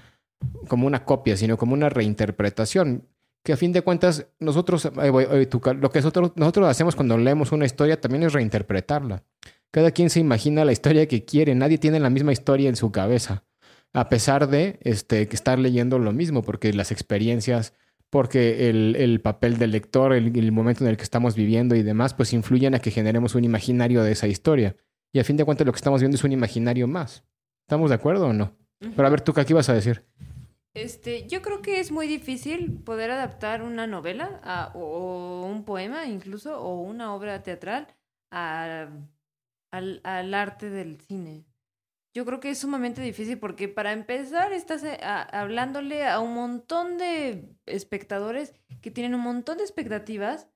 [0.69, 3.07] como una copia, sino como una reinterpretación.
[3.43, 8.01] que a fin de cuentas nosotros, lo que nosotros, nosotros hacemos cuando leemos una historia
[8.01, 9.23] también es reinterpretarla.
[9.71, 12.93] Cada quien se imagina la historia que quiere, nadie tiene la misma historia en su
[12.93, 13.45] cabeza,
[13.95, 17.73] a pesar de este, que estar leyendo lo mismo, porque las experiencias,
[18.13, 21.83] porque el, el papel del lector, el, el momento en el que estamos viviendo y
[21.83, 24.77] demás, pues influyen a que generemos un imaginario de esa historia.
[25.15, 27.25] Y a fin de cuentas lo que estamos viendo es un imaginario más.
[27.67, 28.55] ¿Estamos de acuerdo o no?
[28.81, 30.05] Pero a ver, tú, ¿qué ibas a decir?
[30.75, 36.05] Este, yo creo que es muy difícil poder adaptar una novela a- o un poema
[36.07, 37.87] incluso o una obra teatral
[38.31, 38.89] a-
[39.71, 41.47] al, al arte del cine.
[42.15, 46.35] Yo creo que es sumamente difícil porque para empezar estás eh, a- hablándole a un
[46.35, 50.49] montón de espectadores que tienen un montón de expectativas,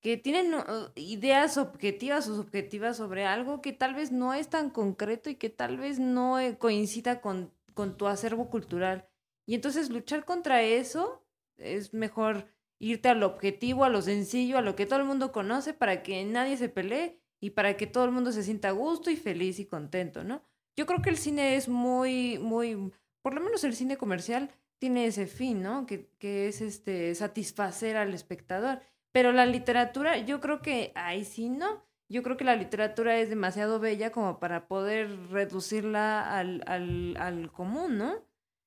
[0.00, 4.70] que tienen uh, ideas objetivas o subjetivas sobre algo que tal vez no es tan
[4.70, 9.08] concreto y que tal vez no eh, coincida con, con tu acervo cultural.
[9.46, 11.24] Y entonces luchar contra eso
[11.56, 12.48] es mejor
[12.80, 16.24] irte al objetivo, a lo sencillo, a lo que todo el mundo conoce para que
[16.24, 19.58] nadie se pelee y para que todo el mundo se sienta a gusto y feliz
[19.60, 20.42] y contento, ¿no?
[20.76, 25.06] Yo creo que el cine es muy, muy, por lo menos el cine comercial tiene
[25.06, 25.86] ese fin, ¿no?
[25.86, 28.80] Que, que es este satisfacer al espectador.
[29.12, 31.84] Pero la literatura, yo creo que ahí sí no.
[32.08, 37.50] Yo creo que la literatura es demasiado bella como para poder reducirla al, al, al
[37.52, 38.24] común, ¿no?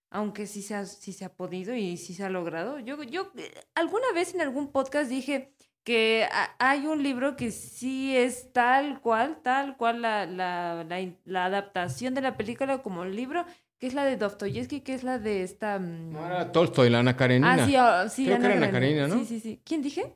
[0.10, 2.80] aunque sí se ha, sí se ha podido y sí se ha logrado.
[2.80, 5.54] Yo, yo eh, alguna vez en algún podcast dije
[5.88, 10.86] que ha- hay un libro que sí es tal cual, tal cual la, la,
[11.23, 13.45] la, adaptación de la película como el libro,
[13.80, 15.80] que es la de Dostoyevsky, que es la de esta...
[15.80, 17.54] mm, No era Tolstoy, la Ana Karenina.
[17.54, 19.15] Ah, sí, ah, sí, Creo que Ana era Ana Karenina, ¿no?
[19.19, 19.62] Sí, sí, sí.
[19.63, 20.13] ¿Quién dije?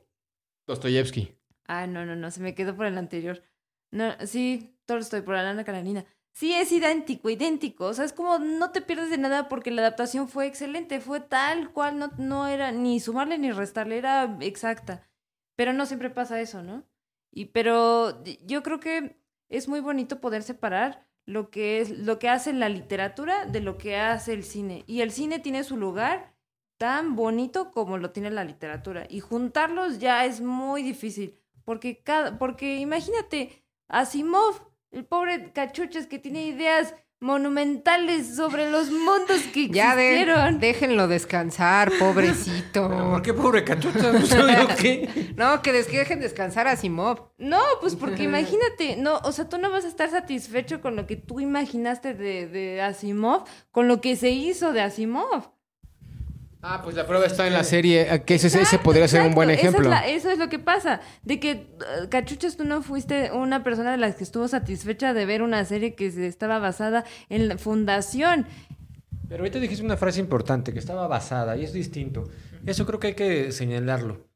[0.66, 1.38] Dostoyevsky.
[1.64, 3.42] Ah, no, no, no, se me quedó por el anterior.
[3.90, 6.04] No, sí, Tolstoy, por la Ana Karenina.
[6.32, 7.86] Sí, es idéntico, idéntico.
[7.86, 11.20] O sea, es como no te pierdes de nada porque la adaptación fue excelente, fue
[11.20, 15.08] tal cual, no, no era ni sumarle ni restarle, era exacta.
[15.56, 16.84] Pero no siempre pasa eso, ¿no?
[17.30, 19.16] Y pero yo creo que
[19.48, 23.78] es muy bonito poder separar lo que es lo que hace la literatura de lo
[23.78, 24.84] que hace el cine.
[24.86, 26.34] Y el cine tiene su lugar
[26.78, 29.06] tan bonito como lo tiene la literatura.
[29.08, 31.38] Y juntarlos ya es muy difícil.
[31.64, 39.40] Porque cada, porque imagínate, Asimov, el pobre cachuchas que tiene ideas monumentales sobre los mundos
[39.54, 42.88] que Ya de- déjenlo descansar, pobrecito.
[43.10, 44.12] ¿Por qué pobre cachucha?
[44.78, 45.32] Qué.
[45.36, 47.30] No, que des- que dejen descansar a Simov.
[47.38, 51.06] No, pues porque imagínate, no, o sea, tú no vas a estar satisfecho con lo
[51.06, 55.50] que tú imaginaste de, de Asimov, con lo que se hizo de Asimov.
[56.64, 59.34] Ah, pues la prueba está en la serie, eh, que ese, ese podría ser un
[59.34, 59.88] buen es ejemplo.
[59.90, 61.66] la- eso es lo que pasa, de que eh,
[62.08, 65.94] Cachuchas tú no fuiste una persona de las que estuvo satisfecha de ver una serie
[65.96, 68.46] que se estaba basada en la fundación.
[69.28, 72.28] Pero ahorita dijiste una frase importante, que estaba basada, y es distinto.
[72.64, 74.28] Eso creo que hay que señalarlo.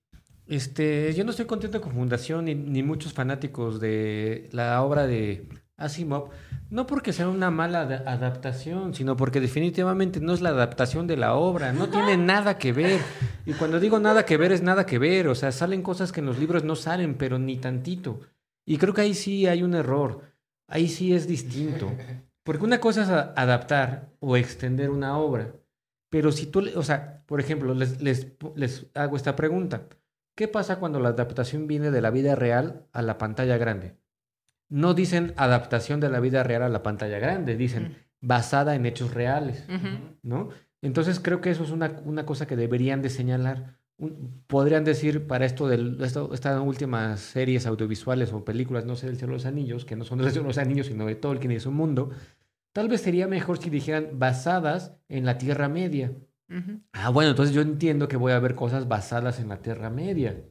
[0.48, 5.46] Este, yo no estoy contento con Fundación ni, ni muchos fanáticos de la obra de
[5.78, 6.30] Asimov,
[6.70, 11.18] no porque sea una mala ada- adaptación, sino porque definitivamente no es la adaptación de
[11.18, 12.98] la obra, no tiene nada que ver.
[13.44, 16.20] Y cuando digo nada que ver es nada que ver, o sea, salen cosas que
[16.20, 18.20] en los libros no salen, pero ni tantito.
[18.64, 20.22] Y creo que ahí sí hay un error,
[20.66, 21.92] ahí sí es distinto.
[22.42, 25.52] Porque una cosa es adaptar o extender una obra,
[26.08, 29.82] pero si tú, le- o sea, por ejemplo, les, les, les hago esta pregunta.
[30.34, 33.96] ¿Qué pasa cuando la adaptación viene de la vida real a la pantalla grande?
[34.68, 39.14] No dicen adaptación de la vida real a la pantalla grande, dicen basada en hechos
[39.14, 39.64] reales,
[40.22, 40.48] ¿no?
[40.82, 43.76] Entonces creo que eso es una, una cosa que deberían de señalar.
[43.98, 45.96] Un- podrían decir para esto de
[46.34, 50.04] estas últimas series audiovisuales o películas, no sé, del Señor de los Anillos, que no
[50.04, 52.10] son del Señor de los Anillos, sino de Tolkien y de su mundo,
[52.72, 56.12] tal vez sería mejor si dijeran basadas en la Tierra Media.
[56.92, 60.42] Ah, bueno, entonces yo entiendo que voy a ver cosas basadas en la Tierra Media.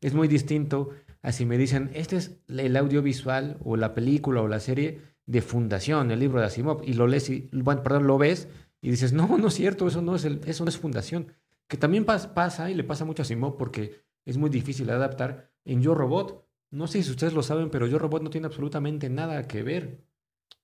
[0.00, 0.90] Es muy distinto
[1.24, 5.40] a si me dicen, este es el audiovisual o la película o la serie de
[5.42, 8.46] Fundación, el libro de Asimov, y lo lees y, bueno, perdón, lo ves
[8.82, 11.32] y dices, no, no es cierto, eso no es, el, eso no es Fundación.
[11.66, 15.50] Que también pas- pasa y le pasa mucho a Asimov porque es muy difícil adaptar.
[15.64, 19.08] En Yo Robot, no sé si ustedes lo saben, pero Yo Robot no tiene absolutamente
[19.08, 20.04] nada que ver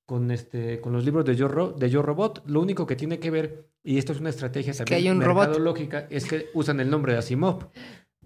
[0.05, 2.43] con, este, con los libros de Yo, Ro- de Yo Robot.
[2.47, 5.23] Lo único que tiene que ver, y esto es una estrategia que también hay un
[5.23, 5.45] robot.
[5.47, 7.69] mercadológica, es que usan el nombre de Asimov.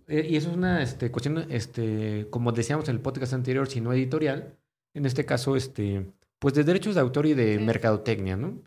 [0.08, 3.80] Eh, y eso es una este, cuestión, este, como decíamos en el podcast anterior, si
[3.80, 4.54] no editorial,
[4.94, 6.06] en este caso, este,
[6.38, 7.64] pues de derechos de autor y de Sí.
[7.64, 8.58] mercadotecnia, ¿no?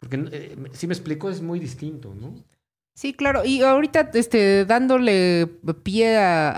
[0.00, 2.34] Porque eh, si me explico, es muy distinto, ¿no?
[2.94, 3.44] Sí, claro.
[3.44, 5.46] Y ahorita, este, dándole
[5.82, 6.50] pie a,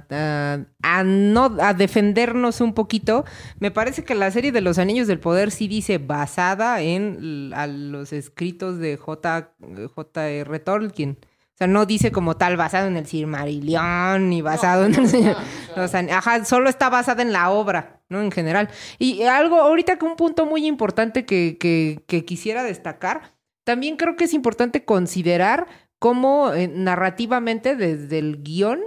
[0.00, 3.24] a, a- no a defendernos un poquito,
[3.60, 7.66] me parece que la serie de los Anillos del Poder sí dice basada en a
[7.68, 9.52] los escritos de J.
[9.94, 10.58] J.R.
[10.60, 11.18] Tolkien.
[11.54, 15.36] O sea, no dice como tal basado en el Silmarillion ni basado en el.
[15.76, 18.20] O sea, ajá, solo está basada en la obra, ¿no?
[18.22, 18.68] En general.
[18.98, 23.34] Y algo, ahorita que un punto muy importante que, que, que quisiera destacar,
[23.64, 25.66] también creo que es importante considerar
[25.98, 28.80] cómo eh, narrativamente desde el guion,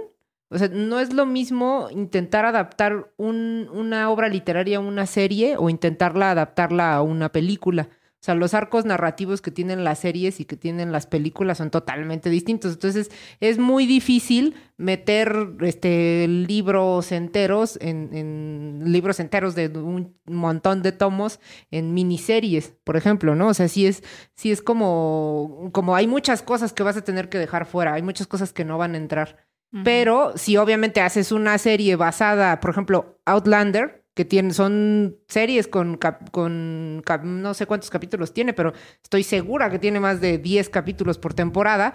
[0.50, 5.56] o sea, no es lo mismo intentar adaptar un- una obra literaria a una serie
[5.56, 7.88] o intentarla adaptarla a una película.
[8.20, 11.70] O sea, los arcos narrativos que tienen las series y que tienen las películas son
[11.70, 12.72] totalmente distintos.
[12.72, 20.82] Entonces, es muy difícil meter este libros enteros en, en libros enteros de un montón
[20.82, 23.48] de tomos en miniseries, por ejemplo, ¿no?
[23.48, 24.02] O sea, sí es,
[24.34, 28.02] sí es como, como hay muchas cosas que vas a tener que dejar fuera, hay
[28.02, 29.46] muchas cosas que no van a entrar.
[29.84, 35.98] Pero si obviamente haces una serie basada, por ejemplo, Outlander, que tiene, son series con,
[36.32, 41.18] con no sé cuántos capítulos tiene, pero estoy segura que tiene más de 10 capítulos
[41.18, 41.92] por temporada,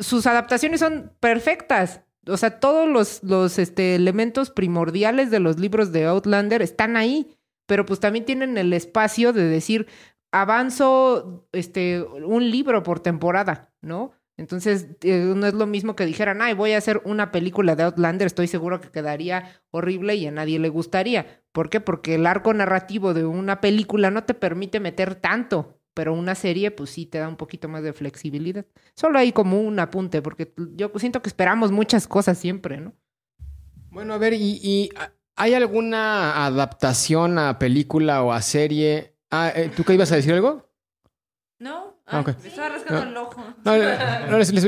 [0.00, 2.00] sus adaptaciones son perfectas.
[2.26, 7.38] O sea, todos los, los este, elementos primordiales de los libros de Outlander están ahí,
[7.66, 9.86] pero pues también tienen el espacio de decir,
[10.32, 14.10] avanzo este, un libro por temporada, ¿no?
[14.36, 17.84] Entonces, eh, no es lo mismo que dijeran, ay, voy a hacer una película de
[17.84, 21.41] Outlander, estoy seguro que quedaría horrible y a nadie le gustaría.
[21.52, 21.80] ¿Por qué?
[21.80, 26.70] Porque el arco narrativo de una película no te permite meter tanto, pero una serie,
[26.70, 28.64] pues sí te da un poquito más de flexibilidad.
[28.96, 32.94] Solo hay como un apunte, porque yo siento que esperamos muchas cosas siempre, ¿no?
[33.90, 39.14] Bueno, a ver, ¿y, ah, hay alguna adaptación a película o a serie?
[39.30, 40.71] Ah, eh, ¿Tú qué ibas a decir algo?
[41.62, 41.94] ¿No?
[42.06, 42.24] Ah.
[42.42, 43.10] Me estaba rascando No.
[43.10, 43.44] el ojo.
[43.64, 44.64] No, les, les-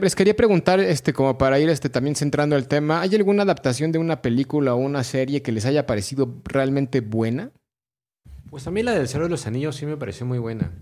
[0.00, 3.92] les- quería preguntar, este, como para ir este, también centrando el tema, ¿hay alguna adaptación
[3.92, 7.52] de una película o una serie que les haya parecido realmente buena?
[8.50, 10.72] Pues a mí la del Cero de los Anillos sí me pareció muy buena.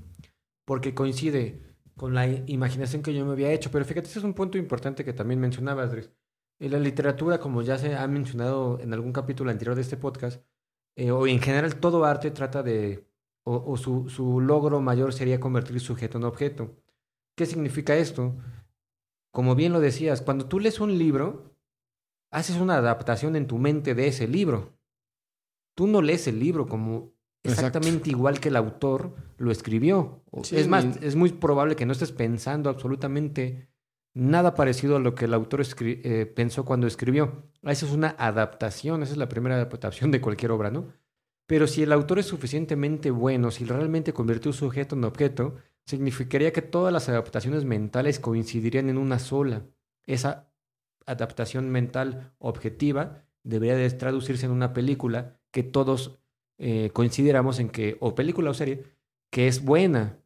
[0.64, 1.60] Porque coincide
[1.94, 3.70] con la imaginación que yo me había hecho.
[3.70, 6.10] Pero fíjate, ese es un punto importante que también mencionabas, Dries.
[6.58, 10.42] En la literatura, como ya se ha mencionado en algún capítulo anterior de este podcast,
[10.96, 13.04] eh, o en general todo arte trata de,
[13.44, 16.76] o, o su, su logro mayor sería convertir sujeto en objeto.
[17.36, 18.36] ¿Qué significa esto?
[19.32, 21.54] Como bien lo decías, cuando tú lees un libro,
[22.30, 24.78] haces una adaptación en tu mente de ese libro.
[25.74, 27.66] Tú no lees el libro como Exacto.
[27.66, 30.22] exactamente igual que el autor lo escribió.
[30.42, 33.70] Sí, es más, es muy probable que no estés pensando absolutamente
[34.12, 37.50] nada parecido a lo que el autor eh, pensó cuando escribió.
[37.62, 40.92] Esa es una adaptación, esa es la primera adaptación de cualquier obra, ¿no?
[41.50, 46.62] Pero si el autor es suficientemente bueno, si realmente convirtió sujeto en objeto, significaría que
[46.62, 49.64] todas las adaptaciones mentales coincidirían en una sola.
[50.06, 50.48] Esa
[51.06, 56.20] adaptación mental objetiva debería de traducirse en una película que todos
[56.58, 58.84] eh, coincidiéramos en que, o película o serie,
[59.28, 60.18] que es buena.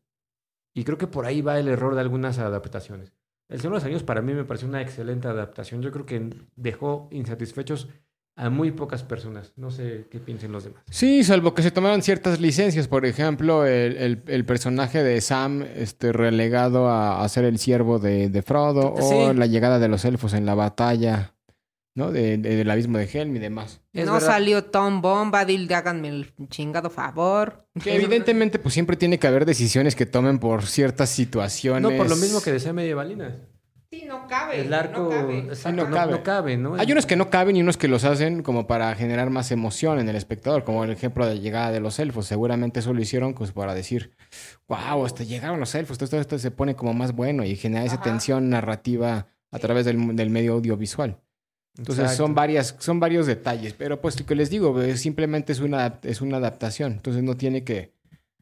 [0.74, 3.14] Y creo que por ahí va el error de algunas adaptaciones.
[3.48, 5.80] El Señor de los Anillos para mí me pareció una excelente adaptación.
[5.80, 7.88] Yo creo que dejó insatisfechos
[8.36, 9.52] a muy pocas personas.
[9.56, 10.82] No sé qué piensen los demás.
[10.90, 12.88] Sí, salvo que se tomaron ciertas licencias.
[12.88, 17.98] Por ejemplo, el, el- el personaje de Sam este, relegado a, a ser el siervo
[17.98, 21.32] de, de Frodo o la llegada de los elfos en la batalla
[21.94, 22.10] ¿no?
[22.10, 23.80] de- de- del abismo de Helm y demás.
[23.92, 24.26] Es no verdad.
[24.26, 27.68] salió Tom Bombadil, háganme el chingado favor.
[27.80, 31.82] Que evidentemente pues siempre tiene que haber decisiones que tomen por ciertas situaciones.
[31.88, 33.34] No por lo mismo que decía Medievalinas.
[33.94, 34.60] Sí, no cabe.
[34.60, 35.42] El arco no cabe.
[35.42, 36.12] no no, cabe.
[36.12, 36.74] no cabe, ¿no?
[36.74, 40.00] Hay unos que no caben y unos que los hacen como para generar más emoción
[40.00, 42.26] en el espectador, como el ejemplo de llegada de los elfos.
[42.26, 44.10] Seguramente eso lo hicieron pues para decir,
[44.68, 47.96] wow, hasta llegaron los elfos, todo esto se pone como más bueno y genera esa
[47.96, 48.04] Ajá.
[48.04, 51.20] tensión narrativa a través del, del medio audiovisual.
[51.76, 52.24] Entonces Exacto.
[52.24, 56.20] son varias, son varios detalles, pero pues lo que les digo, simplemente es una, es
[56.20, 56.92] una adaptación.
[56.92, 57.92] Entonces no tiene que,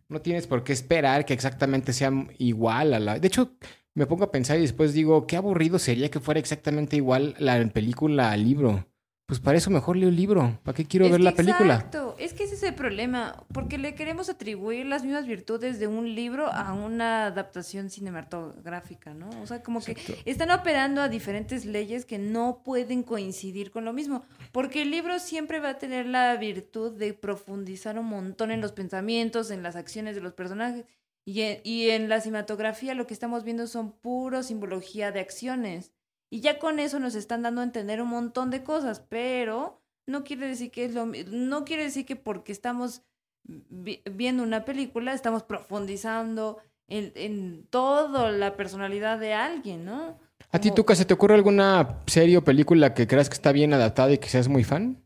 [0.09, 3.19] no tienes por qué esperar que exactamente sea igual a la.
[3.19, 3.53] De hecho,
[3.95, 7.65] me pongo a pensar y después digo, qué aburrido sería que fuera exactamente igual la
[7.69, 8.87] película al libro.
[9.27, 10.59] Pues para eso mejor leo el libro.
[10.63, 11.77] ¿Para qué quiero Es ver la película?
[11.77, 15.87] Exacto, es que ese es el problema, porque le queremos atribuir las mismas virtudes de
[15.87, 19.31] un libro a una adaptación cinematográfica, ¿no?
[19.41, 23.95] O sea, como que están operando a diferentes leyes que no pueden coincidir con lo
[23.95, 28.61] mismo, porque el libro siempre va a tener la virtud de profundizar un montón en
[28.61, 30.85] los pensamientos, en las acciones de los personajes,
[31.25, 35.93] y en, y en la cinematografía lo que estamos viendo son puro simbología de acciones.
[36.31, 40.25] Y ya con eso nos están dando a entender un montón de cosas, pero no
[40.25, 43.03] quiere decir que es lo no quiere decir que porque estamos
[43.45, 46.59] vi- viendo una película estamos profundizando
[46.89, 50.19] en, en toda la personalidad de alguien, ¿no?
[50.51, 53.73] ¿A ti, Tuca, se te ocurre alguna serie o película que creas que está bien
[53.73, 55.03] adaptada y que seas muy fan?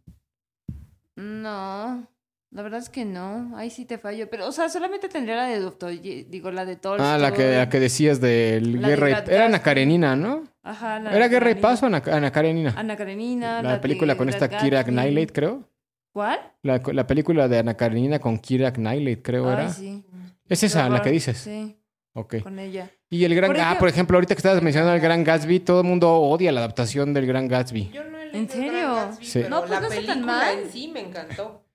[1.16, 2.07] No,
[2.51, 3.57] La verdad es que no.
[3.57, 4.30] Ahí sí te fallo.
[4.30, 5.92] Pero, o sea, solamente tendría la de Doctor.
[6.01, 7.07] Digo, la de Tolstoy.
[7.07, 9.12] Ah, la que, la que decías La de Guerra y...
[9.12, 9.62] Brad Era Ana.
[9.62, 10.44] Karenina, ¿no?
[10.62, 10.99] Ajá.
[11.01, 11.55] la ¿Era de Guerra y.
[11.57, 12.72] Paz o Ana, Ana Karenina?
[12.76, 13.62] Ana Karenina.
[13.62, 14.84] la de película con esta Kira.
[14.84, 15.68] Knightley, creo.
[16.12, 16.38] ¿Cuál?
[16.62, 19.68] La, la película de Ana Karenina con Kira Knightley, creo Ay, era.
[19.70, 20.05] sí.
[20.49, 21.36] Es esa la que dices.
[21.38, 21.76] Sí,
[22.14, 22.36] Ok.
[22.42, 22.88] con ella.
[23.11, 23.51] Y el gran...
[23.51, 26.51] Por ah, por ejemplo, ahorita que estabas mencionando el Gran Gatsby, todo el mundo odia
[26.53, 27.90] la adaptación del Gran Gatsby.
[27.90, 28.94] Yo no he ¿En serio?
[28.94, 29.38] Gatsby, Sí.
[29.40, 30.59] pero No, pues la no está tan película mal.
[30.59, 31.65] en sí me encantó.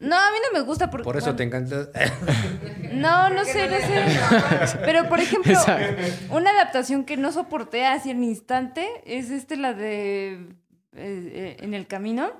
[0.00, 1.04] No, a mí no me gusta porque...
[1.04, 1.88] Por eso te encanta.
[2.92, 4.78] No, no sé, no sé.
[4.84, 6.02] Pero, por ejemplo, Exacto.
[6.30, 10.32] una adaptación que no soporté así en instante es este, la de...
[10.32, 10.48] eh,
[10.94, 12.30] eh, en el camino.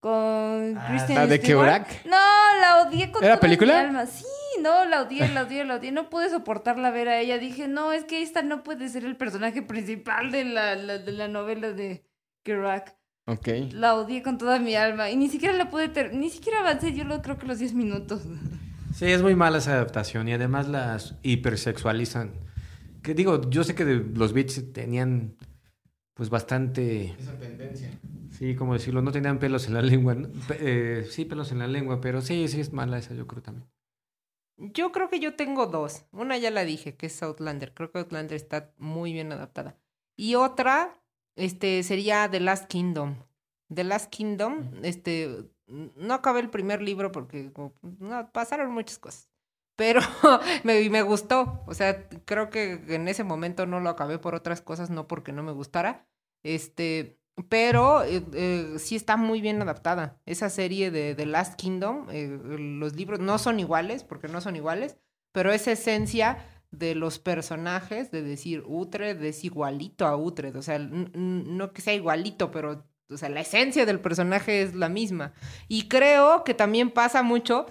[0.00, 1.38] Con Kristen ¿La de?
[2.04, 2.16] No,
[2.60, 3.74] la odié con ¿Era toda película?
[3.74, 4.06] mi alma.
[4.06, 4.24] Sí,
[4.62, 5.90] no, la odié, la odié, la odié.
[5.92, 7.38] No pude soportarla ver a ella.
[7.38, 11.12] Dije, no, es que esta no puede ser el personaje principal de la, la- de
[11.12, 12.04] la novela de
[12.44, 12.96] Kerouac.
[13.28, 13.48] Ok.
[13.72, 15.10] La odié con toda mi alma.
[15.10, 17.74] Y ni siquiera la pude ter ni siquiera avancé yo lo creo que los 10
[17.74, 18.22] minutos.
[18.94, 22.32] Sí, es muy mala esa adaptación y además las hipersexualizan.
[23.02, 25.36] Que digo, yo sé que de- los beats tenían
[26.14, 27.90] pues bastante, Esa tendencia.
[28.30, 30.16] sí, como decirlo, no tenían pelos en la lengua.
[30.58, 33.68] eh, sí, pelos en la lengua, pero sí, sí es mala esa, yo creo también.
[34.56, 36.06] Yo creo que yo tengo dos.
[36.10, 37.72] Una ya la dije, que es Outlander.
[37.74, 39.76] Creo que Outlander está muy bien adaptada.
[40.16, 40.98] Y otra,
[41.38, 43.16] este, sería The Last Kingdom.
[43.72, 47.52] The Last Kingdom, este, no acabé el primer libro porque
[47.98, 49.28] no, pasaron muchas cosas.
[49.76, 50.00] Pero
[50.64, 51.62] me, me gustó.
[51.66, 55.32] O sea, creo que en ese momento no lo acabé por otras cosas, no porque
[55.32, 56.06] no me gustara.
[56.42, 57.18] Este,
[57.48, 60.20] pero eh, eh, sí está muy bien adaptada.
[60.26, 64.56] Esa serie de The Last Kingdom, eh, los libros no son iguales, porque no son
[64.56, 64.98] iguales,
[65.32, 66.38] pero esa esencia
[66.70, 71.94] de los personajes, de decir Utred es igualito a Utred, o sea, no que sea
[71.94, 75.32] igualito, pero, o sea, la esencia del personaje es la misma.
[75.66, 77.66] Y creo que también pasa mucho,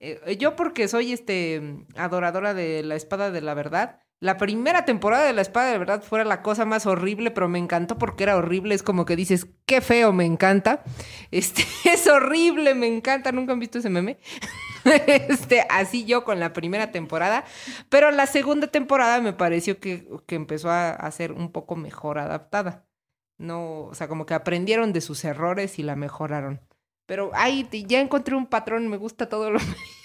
[0.00, 5.24] eh, yo porque soy este adoradora de la espada de la verdad, la primera temporada
[5.24, 8.36] de La Espada de Verdad fuera la cosa más horrible, pero me encantó porque era
[8.36, 8.72] horrible.
[8.72, 10.84] Es como que dices, qué feo, me encanta.
[11.32, 13.32] Este, es horrible, me encanta.
[13.32, 14.18] ¿Nunca han visto ese meme?
[14.84, 17.44] Este, así yo con la primera temporada.
[17.88, 22.86] Pero la segunda temporada me pareció que, que empezó a, ser un poco mejor adaptada.
[23.38, 26.60] No, o sea, como que aprendieron de sus errores y la mejoraron.
[27.06, 29.58] Pero ay, ya encontré un patrón, me gusta todo lo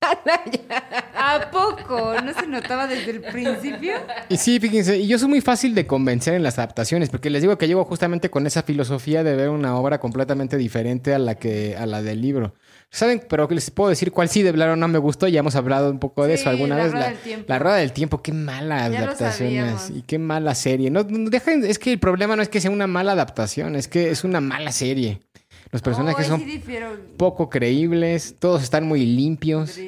[1.14, 2.14] ¿A poco?
[2.22, 3.94] ¿No se notaba desde el principio?
[4.28, 7.42] Y sí, fíjense, y yo soy muy fácil de convencer en las adaptaciones, porque les
[7.42, 11.34] digo que llego justamente con esa filosofía de ver una obra completamente diferente a la
[11.34, 12.54] que a la del libro.
[12.92, 13.22] ¿Saben?
[13.28, 16.00] Pero les puedo decir cuál sí de plano no me gustó, ya hemos hablado un
[16.00, 16.92] poco de Sí, eso alguna La vez.
[16.92, 17.44] Rueda La, del Tiempo.
[17.48, 20.90] la Rueda del Tiempo, qué mala Ya adaptaciones y qué mala serie.
[20.90, 23.86] No, no, dejen, es que el problema no es que sea una mala adaptación, es
[23.86, 25.20] que es una mala serie.
[25.72, 26.62] Los personajes Oh, son sí
[27.16, 29.78] poco creíbles, todos están muy limpios.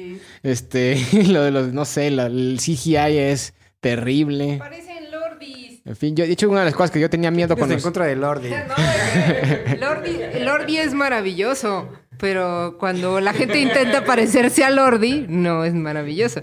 [0.41, 4.57] Este, lo de los, no sé, la- el CGI es terrible.
[4.59, 5.81] Parecen lordis.
[5.85, 7.75] En fin, yo, de hecho, una de las cosas que yo tenía miedo con en
[7.75, 7.83] los...
[7.83, 8.49] contra de Lordi.
[8.49, 15.73] No, Lordi, Lordi es maravilloso, pero cuando la gente intenta parecerse a Lordi, no es
[15.73, 16.39] maravilloso.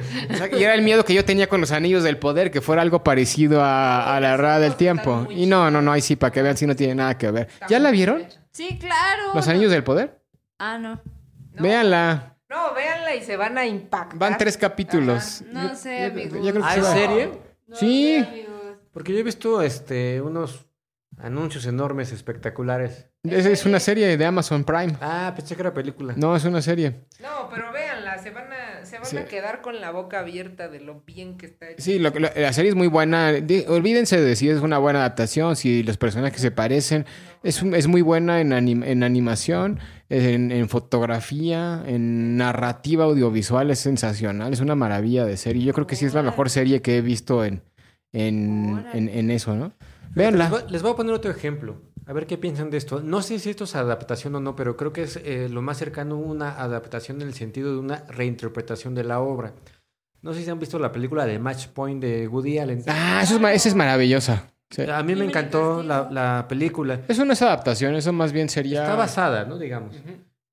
[0.59, 3.03] Y era el miedo que yo tenía con los anillos del poder, que fuera algo
[3.03, 5.26] parecido a, a la rueda del tiempo.
[5.30, 7.49] Y no, no, no, ahí sí, para que vean si no tiene nada que ver.
[7.70, 8.22] ¿Ya la vieron?
[8.61, 9.32] Sí, claro.
[9.34, 10.20] ¿Los anillos del poder?
[10.58, 11.00] Ah, no.
[11.54, 11.62] No.
[11.62, 12.36] Véanla.
[12.50, 14.18] No, véanla y se van a impactar.
[14.18, 15.42] Van tres capítulos.
[15.50, 16.44] No sé, amigos.
[16.44, 16.92] Yo creo que ¿Ah, sí en va.
[16.92, 17.32] serie?
[17.66, 18.18] No Sí.
[18.20, 18.46] sé.
[18.92, 20.66] Porque yo he visto este unos
[21.22, 23.06] anuncios enormes, espectaculares.
[23.22, 24.94] Es, es una serie de Amazon Prime.
[25.00, 26.14] Ah, pensé que era película.
[26.16, 27.04] No, es una serie.
[27.20, 29.16] No, pero véanla, se van a, se van Sí.
[29.18, 31.82] a quedar con la boca abierta de lo bien que está hecha.
[31.82, 33.32] Sí, lo, lo- la serie es muy buena.
[33.32, 37.04] Di- olvídense de si es una buena adaptación, si los personajes se parecen.
[37.42, 43.70] Es, un- es muy buena en, anim- en animación, en, en fotografía, en narrativa audiovisual.
[43.70, 44.52] Es sensacional.
[44.54, 45.64] Es una maravilla de serie.
[45.64, 47.62] Yo creo que sí es la mejor serie que he visto en,
[48.14, 49.72] en, en, en eso, ¿no?
[50.14, 51.80] Les voy, les voy a poner otro ejemplo.
[52.06, 53.00] A ver qué piensan de esto.
[53.00, 55.78] No sé si esto es adaptación o no, pero creo que es eh, lo más
[55.78, 59.54] cercano a una adaptación en el sentido de una reinterpretación de la obra.
[60.22, 62.82] No sé si han visto la película de Match Point de Woody Allen.
[62.88, 64.50] Ah, eso es, esa es maravillosa.
[64.70, 64.82] Sí.
[64.82, 67.00] A mí me encantó la, película.
[67.08, 68.82] Eso no es adaptación, eso más bien sería...
[68.82, 69.58] Está basada, ¿no?
[69.58, 69.96] Digamos.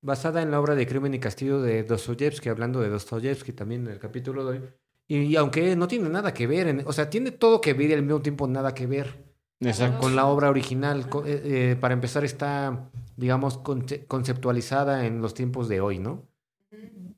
[0.01, 3.93] Basada en la obra de Crimen y Castigo de Dostoyevsky, hablando de Dostoyevsky también en
[3.93, 4.65] el capítulo de hoy.
[5.07, 7.89] Y, y aunque no tiene nada que ver, en- o sea, tiene todo que ver
[7.89, 9.26] y al mismo tiempo nada que ver
[9.59, 9.99] Exacto.
[9.99, 11.07] con la obra original.
[11.25, 16.27] Eh, eh, para empezar, está, digamos, conce- conceptualizada en los tiempos de hoy, ¿no?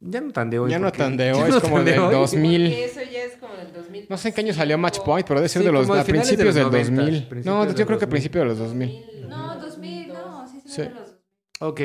[0.02, 0.72] Ya no tan de hoy.
[0.72, 2.14] Ya no tan de hoy, no es como de del hoy.
[2.14, 2.62] 2000.
[2.70, 4.06] Porque eso ya es como del 2000.
[4.10, 5.94] No sé en qué año salió Match Point, pero debe ser Sí, de los a
[5.94, 7.28] a de principios los del 90s, 2000.
[7.28, 8.10] principios No, yo creo que 2000.
[8.10, 9.30] principios de los 2000.
[9.30, 10.48] No, 2000, no.
[10.48, 10.70] Sí, Sí.
[10.72, 10.82] sí.
[10.84, 11.16] de los-
[11.60, 11.82] Ok,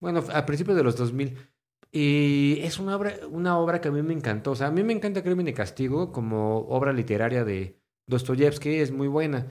[0.00, 1.36] bueno, a principios de los 2000.
[1.92, 4.52] Y es una obra, una obra que a mí me encantó.
[4.52, 8.90] O sea, a mí me encanta Crimen y Castigo como obra literaria de Dostoyevsky, es
[8.92, 9.46] muy buena.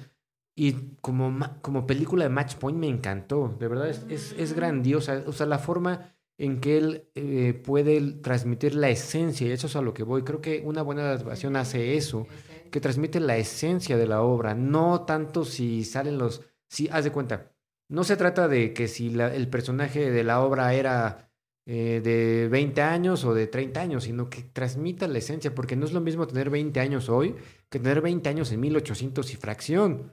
[0.62, 3.56] Y como, como película de Match Point me encantó.
[3.58, 5.24] De verdad, es, es, es grandiosa.
[5.26, 9.78] O sea, la forma en que él eh, puede transmitir la esencia, y eso es
[9.78, 10.24] a lo que voy.
[10.24, 12.28] Creo que una buena adaptación hace eso,
[12.72, 16.42] que transmite la esencia de la obra, no tanto si salen los...
[16.68, 17.54] Si, haz de cuenta,
[17.88, 21.29] no se trata de que si la- el personaje de la obra era
[21.72, 25.86] eh, de 20 años o de 30 años, sino que transmita la esencia, porque no
[25.86, 27.36] es lo mismo tener 20 años hoy
[27.70, 30.12] que tener 20 años en 1800 y fracción.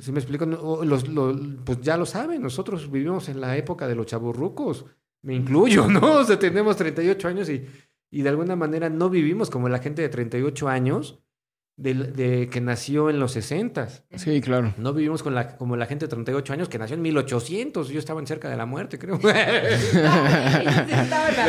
[0.00, 0.46] ¿Sí me explico?
[0.46, 1.32] No, los, lo-
[1.64, 4.84] pues ya lo saben, nosotros vivimos en la época de los chaburrucos,
[5.22, 6.14] me incluyo, ¿no?
[6.20, 7.64] O sea, tenemos 38 años y,
[8.10, 11.20] y de alguna manera no vivimos como la gente de 38 años
[11.80, 13.88] de, de que nació en los 60.
[14.16, 14.74] Sí, claro.
[14.76, 17.88] No vivimos con la, como la gente de 38 años que nació en 1800.
[17.88, 19.18] Yo estaba en cerca de la muerte, creo.
[19.22, 19.70] la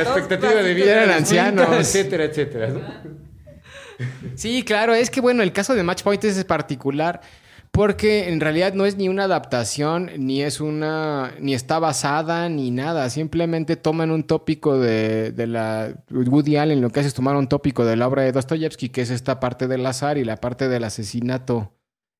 [0.01, 1.69] expectativa de vida Eran ancianos.
[1.69, 2.69] 20, etcétera, etcétera.
[2.69, 2.81] ¿no?
[4.35, 7.21] Sí, claro, es que bueno, el caso de Match Point es particular
[7.71, 12.69] porque en realidad no es ni una adaptación, ni es una, ni está basada, ni
[12.69, 13.09] nada.
[13.09, 17.47] Simplemente toman un tópico de, de la Woody Allen, lo que hace es tomar un
[17.47, 20.67] tópico de la obra de Dostoyevsky, que es esta parte del azar y la parte
[20.67, 21.73] del asesinato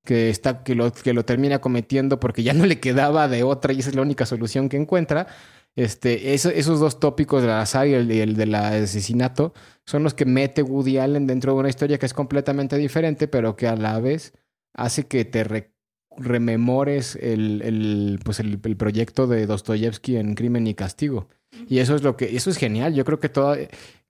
[0.06, 3.74] que está, que lo, que lo termina cometiendo porque ya no le quedaba de otra
[3.74, 5.28] y esa es la única solución que encuentra.
[5.76, 9.54] Este, eso- esos dos tópicos del azar y el, el del asesinato
[9.86, 13.56] son los que mete Woody Allen dentro de una historia que es completamente diferente, pero
[13.56, 14.34] que a la vez
[14.74, 15.72] hace que te re-
[16.18, 21.28] rememores el, el, pues el, el proyecto de Dostoyevsky en Crimen y Castigo.
[21.68, 22.94] Y eso es lo que, eso es genial.
[22.94, 23.56] Yo creo que todo,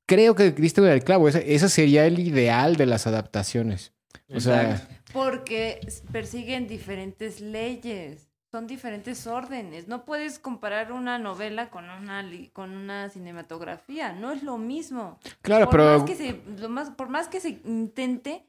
[0.06, 1.28] creo que diste el clavo.
[1.28, 3.94] Ese, ese sería el ideal de las adaptaciones.
[4.34, 5.80] O sea, Porque
[6.12, 9.88] persiguen diferentes leyes, son diferentes órdenes.
[9.88, 15.20] No puedes comparar una novela con una con una cinematografía, no es lo mismo.
[15.42, 18.46] claro, por pero más que se, lo más, por más que se intente,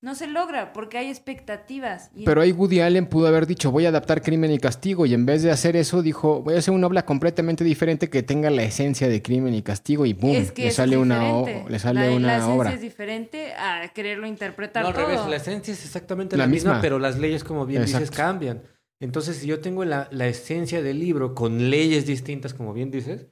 [0.00, 2.10] no se logra porque hay expectativas.
[2.14, 5.14] Y Pero ahí Woody Allen pudo haber dicho, voy a adaptar Crimen y Castigo, y
[5.14, 8.50] en vez de hacer eso, dijo, voy a hacer una obra completamente diferente que tenga
[8.50, 10.36] la esencia de Crimen y Castigo, y ¡boom!
[10.36, 12.72] es que le sale una, o- le sale la, una la esencia obra.
[12.72, 15.06] es diferente a quererlo interpretar No, al todo.
[15.06, 16.80] revés, la esencia es exactamente La la, misma, misma.
[16.80, 18.62] pero las leyes, como bien dices, cambian.
[19.00, 23.26] Entonces, si yo tengo la, la esencia del libro con leyes distintas, como bien dices,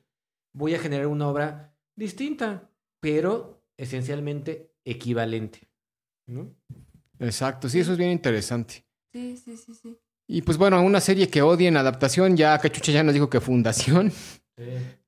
[0.52, 5.65] voy a generar una obra distinta, pero esencialmente equivalente.
[6.26, 6.50] ¿No?
[7.18, 8.84] Exacto, sí, eso es bien interesante.
[9.12, 9.96] Sí, sí, sí, sí.
[10.28, 13.40] Y pues bueno, una serie que odie en adaptación, ya Cachucha ya nos dijo que
[13.40, 14.12] Fundación.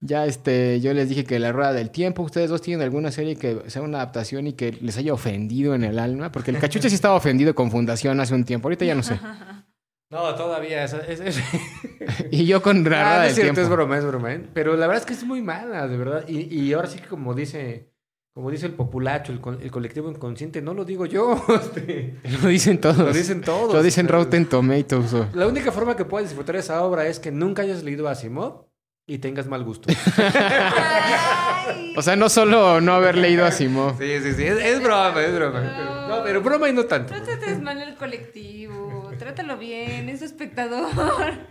[0.01, 3.35] Ya este, yo les dije que La Rueda del Tiempo, ustedes dos tienen alguna serie
[3.37, 6.91] que sea una adaptación y que les haya ofendido en el alma, porque el Cachucha
[6.91, 9.19] sí estaba ofendido con Fundación hace un tiempo, ahorita ya no sé.
[10.11, 10.85] No, todavía.
[10.85, 11.43] Es, es- es-
[12.31, 13.61] Y yo con La Ah, Rueda no del es cierto, Tiempo.
[13.63, 14.33] es broma, es broma.
[14.35, 14.49] ¿eh?
[14.53, 16.25] Pero la verdad es que es muy mala, de verdad.
[16.29, 17.91] Y, y ahora sí que como dice,
[18.39, 21.45] como dice el populacho, el, co- el colectivo inconsciente, no lo digo yo.
[21.61, 22.97] este, Lo dicen todos.
[22.99, 23.75] lo dicen todos.
[23.75, 25.13] Lo dicen Rotten Tomatoes.
[25.13, 28.13] o- La única forma que puedes disfrutar esa obra es que nunca hayas leído a
[28.13, 28.67] Asimov
[29.09, 29.93] y tengas mal gusto.
[31.97, 33.95] O sea, no solo no haber leído a Simón.
[33.99, 35.61] Sí, sí, sí, es, es broma, es broma.
[36.29, 37.15] Pero- broma y no tanto.
[37.15, 40.89] No trates mal el colectivo, trátalo bien, es espectador.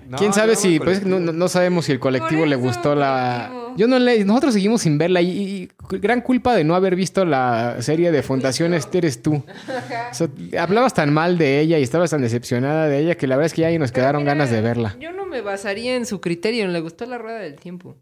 [0.07, 3.47] No, ¿Quién sabe no, si, pues no, no- sabemos si el colectivo le gustó la...
[3.49, 3.73] colectivo.
[3.77, 4.23] Yo no le...
[4.25, 8.73] Nosotros seguimos sin verla y, gran culpa de no haber visto la serie de Fundación
[8.73, 9.35] Este eres tú.
[9.35, 10.27] O sea,
[10.61, 13.53] hablabas tan mal de ella y estabas tan decepcionada de ella que la verdad es
[13.53, 14.95] que ya ahí nos quedaron Mira, ganas de verla.
[14.99, 17.97] Yo no me basaría en su criterio, le gustó la rueda del tiempo.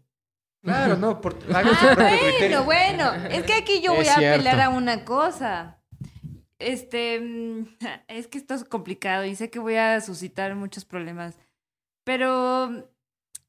[0.62, 2.64] Claro, no, por, Ah, criterio.
[2.64, 4.40] bueno, bueno, es que aquí yo Es voy a cierto.
[4.40, 5.75] apelar a una cosa.
[6.58, 7.66] Este, mm,
[8.08, 11.38] es que esto es complicado y sé que voy a suscitar muchos problemas,
[12.04, 12.88] pero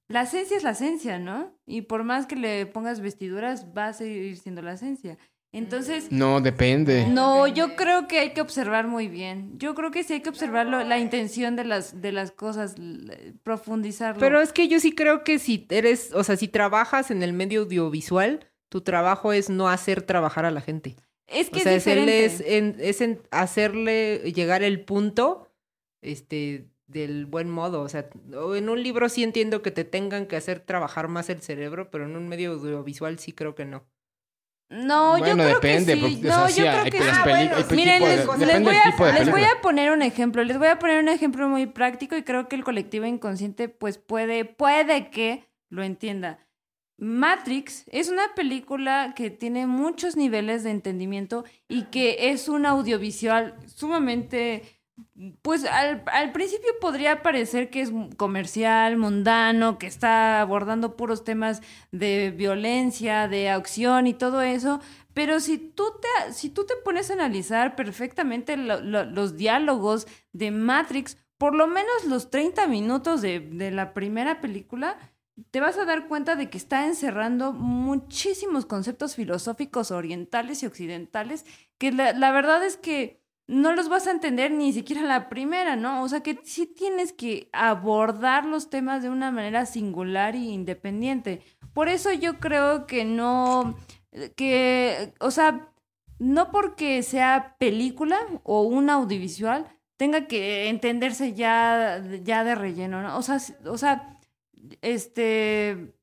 [0.08, 1.54] la esencia es la esencia, ¿no?
[1.66, 5.18] Y por más que le pongas vestiduras, va a seguir siendo la esencia.
[5.54, 7.08] Entonces, No, depende.
[7.10, 9.58] no, yo creo que hay que observar muy bien.
[9.58, 12.76] Yo creo que sí hay que observar lo- la intención de las, de las cosas,
[12.78, 14.20] l- profundizarlo.
[14.20, 17.32] Pero es que yo sí creo que si eres, o sea, si trabajas en el
[17.34, 20.98] medio audiovisual, tu trabajo es no hacer trabajar a la gente.
[21.28, 22.26] Es que o sea, es diferente.
[22.26, 25.52] es, en, es en hacerle llegar el punto
[26.02, 27.82] este, del buen modo.
[27.82, 28.10] O sea,
[28.56, 32.06] en un libro sí entiendo que te tengan que hacer trabajar más el cerebro, pero
[32.06, 33.86] en un medio audiovisual sí creo que no.
[34.70, 36.16] No, yo Bueno, creo depende, que sí.
[36.16, 39.62] porque, o no, yo hay creo que bueno, miren, les- voy a- les voy a
[39.62, 42.66] poner un ejemplo, les voy a poner un ejemplo muy práctico y creo que el
[42.66, 46.46] colectivo inconsciente pues puede, puede que lo entienda.
[46.98, 53.56] Matrix es una película que tiene muchos niveles de entendimiento y que es un audiovisual
[53.68, 54.64] sumamente
[55.44, 61.62] pues al, al principio podría parecer que es comercial, mundano, que está abordando puros temas
[61.92, 64.80] de violencia, de acción y todo eso,
[65.14, 70.08] pero si tú te, si tú te pones a analizar perfectamente lo- lo- los diálogos
[70.34, 74.98] de Matrix, por lo menos los 30 minutos de, de la primera película,
[75.52, 81.46] te vas a dar cuenta de que está encerrando muchísimos conceptos filosóficos orientales y occidentales
[81.78, 86.04] que la, verdad es que no los vas a entender ni siquiera la primera, ¿no?
[86.04, 91.42] O sea que sí tienes que abordar los temas de una manera singular e independiente.
[91.74, 93.78] Por eso yo creo que no,
[94.36, 95.72] que, o sea,
[96.20, 99.68] no porque sea película o un audiovisual
[99.98, 103.18] tenga que entenderse ya, ya de relleno, ¿no?
[103.18, 104.17] O sea, o sea,
[104.82, 105.94] este,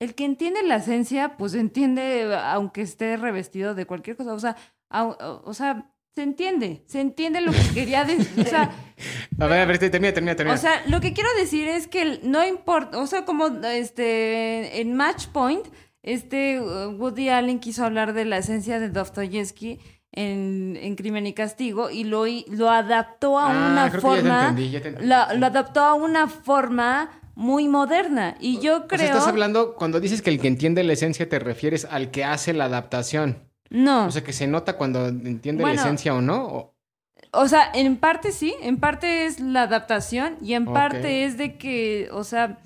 [0.00, 4.56] el que entiende la esencia, pues entiende aunque esté revestido de cualquier cosa, o sea,
[4.92, 8.70] o sea, se entiende, se entiende lo que quería decir, o sea,
[9.38, 10.54] A ver, a ver, termina, termina, termina.
[10.54, 14.94] o sea, lo que quiero decir es que no importa, o sea, como este en
[14.96, 15.66] Match Point,
[16.02, 19.78] este uh, Woody Allen quiso hablar de la esencia de Dostoyevsky
[20.12, 24.08] en, en Crimen y Castigo y lo, hi- lo adaptó a Ah, una creo que
[24.08, 25.38] ya te forma, entendí, ya te entendí, la- sí.
[25.38, 27.10] lo adaptó a una forma
[27.40, 30.84] muy moderna y yo O creo sea, estás hablando, cuando dices que el que entiende
[30.84, 33.38] la esencia, te refieres al que hace la adaptación.
[33.70, 35.76] no, O sea, que se nota cuando entiende Bueno.
[35.76, 36.44] la esencia o no.
[36.46, 36.74] o-
[37.32, 41.56] O sea, en parte sí, en parte es la adaptación y en parte es de
[41.56, 42.58] que, o sea,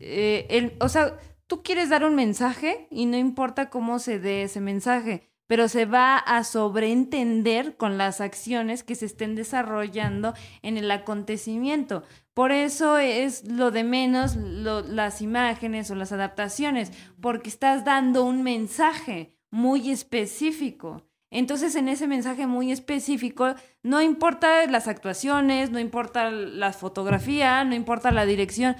[0.00, 1.16] eh, el, o sea,
[1.46, 5.84] tú quieres dar un mensaje y no importa cómo se dé ese mensaje, pero se
[5.84, 12.02] va a sobreentender con las acciones que se estén desarrollando en el acontecimiento.
[12.34, 18.24] Por eso es lo de menos lo- las imágenes o las adaptaciones, porque estás dando
[18.24, 21.02] un mensaje muy específico.
[21.32, 27.74] Entonces, en ese mensaje muy específico, no importa las actuaciones, no importa la fotografía, no
[27.74, 28.74] importa la dirección,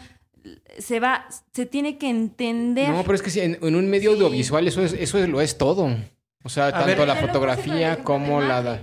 [0.78, 2.88] se va, se tiene que entender.
[2.90, 4.16] No, pero es que sí, en, en un medio Sí.
[4.16, 5.94] audiovisual eso es, eso es- lo es todo.
[6.42, 7.07] O sea, A tanto ver.
[7.07, 8.80] la fotografía como la...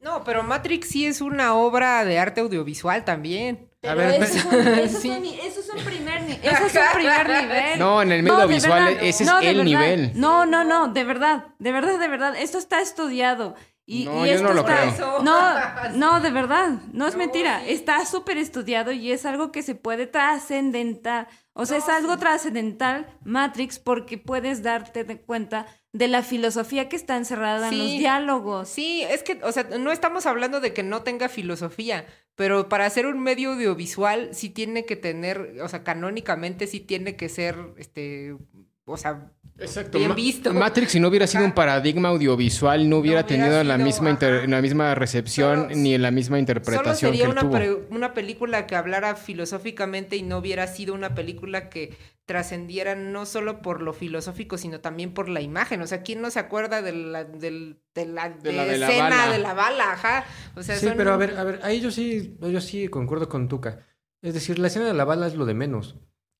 [0.00, 3.67] No, pero Matrix sí es una obra de arte audiovisual también.
[3.86, 5.08] A ver, eso, es un- eso es Sí.
[5.10, 7.78] un, eso es un primer ni- eso es un primer nivel.
[7.78, 9.64] No, en el medio verdad, ese es no, el verdad.
[9.64, 10.12] nivel.
[10.14, 12.34] No, no, no, de verdad, de verdad, de verdad.
[12.36, 13.54] Esto está estudiado.
[13.86, 15.22] Y, No, y yo esto no lo está- creo.
[15.22, 15.38] No,
[15.94, 17.60] no, de verdad, no es No, mentira.
[17.64, 17.72] sí.
[17.72, 21.28] Está súper estudiado y es algo que se puede trascendental.
[21.54, 22.20] O sea, No, es algo sí.
[22.20, 25.66] trascendental, Matrix, porque puedes darte de cuenta
[25.98, 28.68] de la filosofía que está encerrada en los diálogos.
[28.68, 32.86] Sí, es que, o sea, no estamos hablando de que no tenga filosofía, pero para
[32.86, 37.56] hacer un medio audiovisual sí tiene que tener, o sea, canónicamente sí tiene que ser,
[37.78, 38.36] este,
[38.84, 39.98] o sea, Exacto.
[39.98, 40.54] Bien Ma- visto.
[40.54, 44.10] Matrix, si no hubiera sido un paradigma audiovisual, no hubiera hubiera tenido la sido, misma,
[44.10, 44.46] inter- ajá.
[44.46, 47.40] la misma recepción Solo- ni la misma solo interpretación sería que él una,
[47.76, 47.86] tuvo.
[47.90, 53.62] una película que hablara filosóficamente y no hubiera sido una película que trascendiera no solo
[53.62, 55.80] por lo filosófico, sino también por la imagen.
[55.80, 58.86] O sea, ¿quién no se acuerda de la, de la, De la- de de la
[58.88, 59.32] escena bala.
[59.32, 59.92] de la bala?
[59.92, 60.24] Ajá.
[60.54, 63.28] O sea, sí, son- pero a ver, a ver, ahí yo sí, yo sí concuerdo
[63.28, 63.86] con Tuca.
[64.22, 65.96] Es decir, la escena de la bala es lo de menos.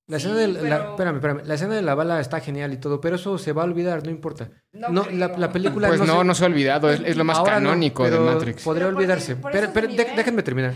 [0.08, 1.42] La Sí, escena de la, la- pero- espérame, espérame.
[1.46, 4.02] La escena de la bala está genial y todo, pero eso se va a olvidar,
[4.04, 4.50] no importa.
[4.72, 7.24] No No, la, la película Pues no, se- no se ha olvidado, es, es lo
[7.24, 8.62] más Ahora canónico pero de Matrix.
[8.64, 9.36] Podría Pero olvidarse.
[9.36, 10.06] por pero pero nivel.
[10.16, 10.74] déjenme terminar.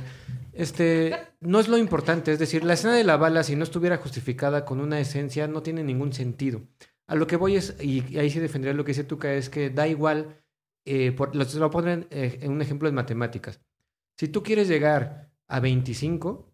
[0.53, 3.97] Este, no es lo importante, es decir, la escena de la bala, si no estuviera
[3.97, 6.61] justificada con una esencia, no tiene ningún sentido.
[7.07, 9.70] A lo que voy es, y ahí sí defendería lo que dice Tuca, es que
[9.70, 10.43] da igual,
[10.85, 13.61] eh, por, lo, lo ponen eh, en un ejemplo en matemáticas.
[14.18, 16.51] Si tú quieres llegar a 25,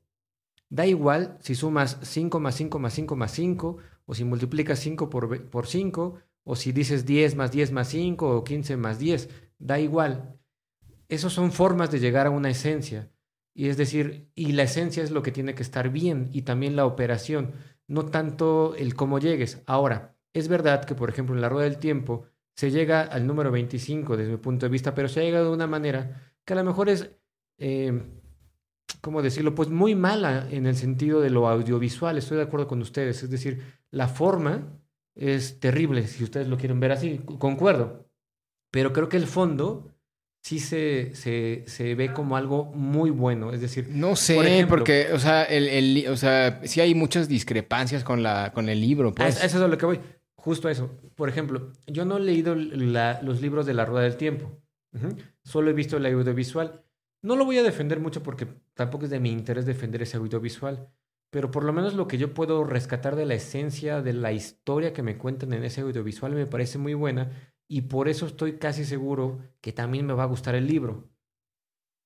[0.71, 5.11] da igual si sumas 5 más 5 más 5 más 5, o si multiplicas 5
[5.11, 9.29] por, por 5, o si dices 10 más 10 más 5, o 15 más 10,
[9.59, 10.39] da igual.
[11.09, 13.11] Esas son formas de llegar a una esencia.
[13.55, 16.77] Y es decir, y la esencia es lo que tiene que estar bien, y también
[16.77, 17.53] la operación,
[17.87, 19.63] no tanto el cómo llegues.
[19.67, 23.51] Ahora, es verdad que, por ejemplo, en la rueda del tiempo se llega al número
[23.51, 26.57] 25 desde mi punto de vista, pero se ha llegado de una manera que a
[26.57, 27.11] lo mejor es,
[27.59, 28.03] eh,
[29.01, 29.55] ¿cómo decirlo?
[29.55, 33.23] Pues muy mala en el sentido de lo audiovisual, estoy de acuerdo con ustedes.
[33.23, 34.69] Es decir, la forma
[35.15, 38.09] es terrible, si ustedes lo quieren ver así, concuerdo.
[38.71, 39.95] Pero creo que el fondo
[40.43, 43.53] sí se, se, se ve como algo muy bueno.
[43.53, 44.77] Es decir, No sé, Por ejemplo.
[44.79, 48.81] porque, o sea, el, el o sea, sí hay muchas discrepancias con la, con el
[48.81, 49.35] libro, pues.
[49.37, 50.01] eso, a eso es a lo que voy.
[50.37, 50.97] Justo a eso.
[51.17, 54.61] Por ejemplo, yo no he leído la- los libros de la Rueda del Tiempo.
[55.43, 56.83] Solo he visto el audiovisual.
[57.23, 58.47] No lo voy a defender mucho porque
[58.79, 60.89] tampoco es de mi interés defender ese audiovisual.
[61.31, 64.93] Pero por lo menos lo que yo puedo rescatar de la esencia de la historia
[64.93, 67.53] que me cuentan en ese audiovisual me parece muy buena.
[67.69, 71.11] Y por eso estoy casi seguro que también me va a gustar el libro.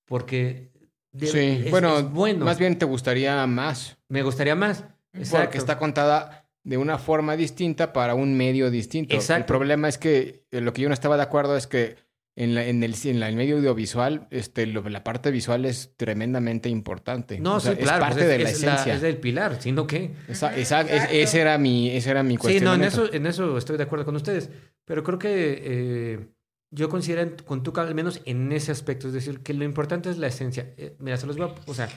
[0.06, 0.72] Porque
[1.12, 2.44] de- Sí, es- bueno, es bueno.
[2.44, 3.98] más bien te gustaría más.
[4.08, 4.84] Me gustaría más.
[5.12, 5.44] Exacto.
[5.46, 9.14] Porque está contada de una forma distinta para un medio distinto.
[9.14, 9.40] Exacto.
[9.40, 11.96] El problema es que eh, lo que yo no estaba de acuerdo es que
[12.34, 15.92] en, la- en el, en la- el medio audiovisual, este, lo- la parte visual es
[15.96, 17.38] tremendamente importante.
[17.38, 17.98] No, O sea, sí, claro.
[17.98, 18.94] Es parte pues de la es esencia.
[18.94, 20.14] es el pilar, sino que.
[20.28, 22.64] Esa, esa- es- ese era mi, ese era mi Sí, cuestión.
[22.64, 24.48] no, en eso, en eso estoy de acuerdo con ustedes.
[24.84, 26.28] Pero creo que eh,
[26.70, 30.16] yo considero con tu al menos en ese aspecto, es decir, que lo importante es
[30.18, 30.72] la esencia.
[30.78, 31.54] Eh, mira, se los voy a.
[31.70, 31.88] O sea,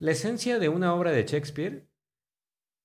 [0.00, 1.88] la esencia de una obra de Shakespeare,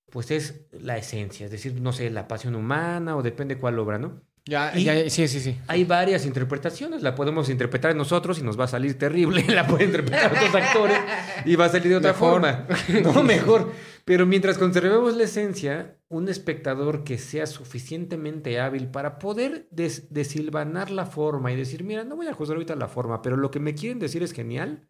[0.10, 1.46] pues es la esencia.
[1.46, 4.22] Es decir, no sé, la pasión humana o depende cuál obra, ¿no?
[4.46, 5.58] Ya, Y- ya, sí, sí, sí.
[5.68, 9.88] Hay varias interpretaciones, la podemos interpretar nosotros y nos va a salir terrible, la pueden
[9.88, 10.98] interpretar otros actores
[11.46, 12.32] y va a salir de otra Mejor.
[12.42, 12.68] forma.
[13.14, 13.72] No, mejor.
[14.06, 20.92] Pero mientras conservemos la esencia, un espectador que sea suficientemente hábil para poder des- desilvanar
[20.92, 23.62] la forma y decir, mira, no voy a juzgar ahorita la forma, pero lo que
[23.62, 24.90] me quieren decir es genial,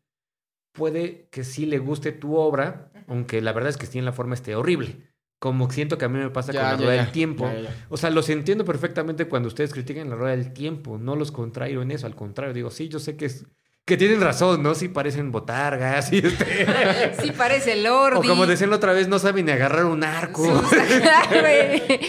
[0.74, 4.14] puede que sí le guste tu obra, aunque la verdad es que sí en la
[4.14, 5.13] forma esté horrible.
[5.44, 7.04] Como siento que a mí me pasa Ya, con la ya, rueda ya.
[7.04, 7.60] del tiempo.
[7.90, 10.98] O sea, los entiendo perfectamente cuando ustedes critican la rueda del tiempo.
[10.98, 12.08] No los contrario en eso.
[12.08, 13.46] Al contrario, digo, sí, yo sé que es
[13.86, 14.76] que tienen razón, ¿no?
[14.76, 16.66] Sí parecen botargas y este...
[17.22, 18.18] Sí parece Lordi.
[18.26, 20.44] o como decían la otra vez, no saben ni agarrar un arco.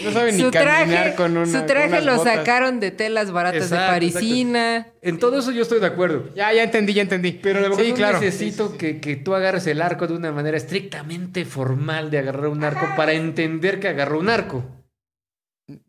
[0.05, 2.35] No saben ni su caminar traje, con una- su con traje unas lo botas.
[2.35, 4.87] sacaron de telas baratas Exacto, de Parisina.
[5.01, 6.29] en todo eso yo estoy de acuerdo.
[6.35, 7.33] Ya, ya entendí, ya entendí.
[7.33, 8.19] Pero a lo mejor sí, no claro.
[8.21, 12.63] necesito Que, que tú agarres el arco de una manera estrictamente formal de agarrar un
[12.63, 14.63] arco para entender que agarró un arco.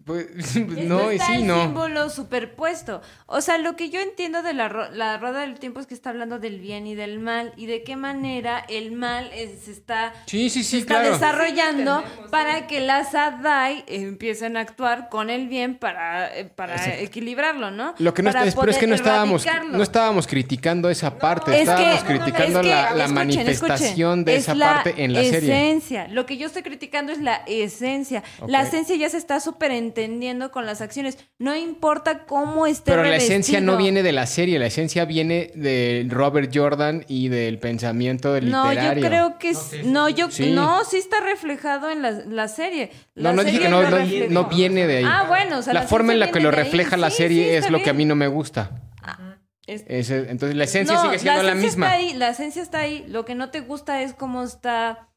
[0.07, 1.61] Pues, no, y está sí, el no.
[1.63, 3.03] símbolo superpuesto.
[3.27, 5.95] O sea, lo que yo entiendo de la, ro- la rueda del tiempo es que
[5.95, 9.73] está hablando del bien y del mal y de qué manera el mal es- se
[9.73, 11.11] está, Sí, sí, se sí, está claro.
[11.15, 16.45] desarrollando Sí, entendemos, para que las Adai empiecen a actuar con el bien para, eh,
[16.45, 17.01] para Exacto.
[17.03, 17.95] equilibrarlo, ¿no?
[17.99, 19.77] Lo que no Para es, pero es que no estábamos, erradicarlo.
[19.77, 24.21] no estábamos criticando esa parte, Es estábamos que- criticando es que, la, la escuchen, manifestación
[24.21, 25.39] escuchen, de es esa parte en la serie.
[25.69, 26.07] esencia.
[26.07, 28.23] Lo que yo estoy criticando es la esencia.
[28.47, 28.69] La Ok.
[28.69, 29.96] esencia ya se está superentendiendo
[30.53, 31.19] con las acciones.
[31.39, 33.79] No importa cómo esté Pero la esencia no revestido.
[33.85, 39.03] viene de la serie, la esencia viene de Robert Jordan y del pensamiento No, literario.
[39.03, 40.15] yo creo que No, sí, sí, no, sí.
[40.15, 40.51] yo Sí.
[40.53, 42.91] no, sí está reflejado en la, la serie.
[43.15, 43.91] La No, no dije serie que no,
[44.31, 45.05] no, no viene de ahí.
[45.07, 47.57] Ah, bueno, o sea, la, la forma en la que lo refleja la serie sí,
[47.57, 47.97] es lo que a bien.
[47.97, 48.83] mí no me gusta.
[49.67, 51.87] Es- Ese- entonces la esencia No, sigue siendo la, esencia misma.
[51.87, 53.05] Está ahí, la esencia está ahí.
[53.09, 55.09] Lo que no te gusta es cómo está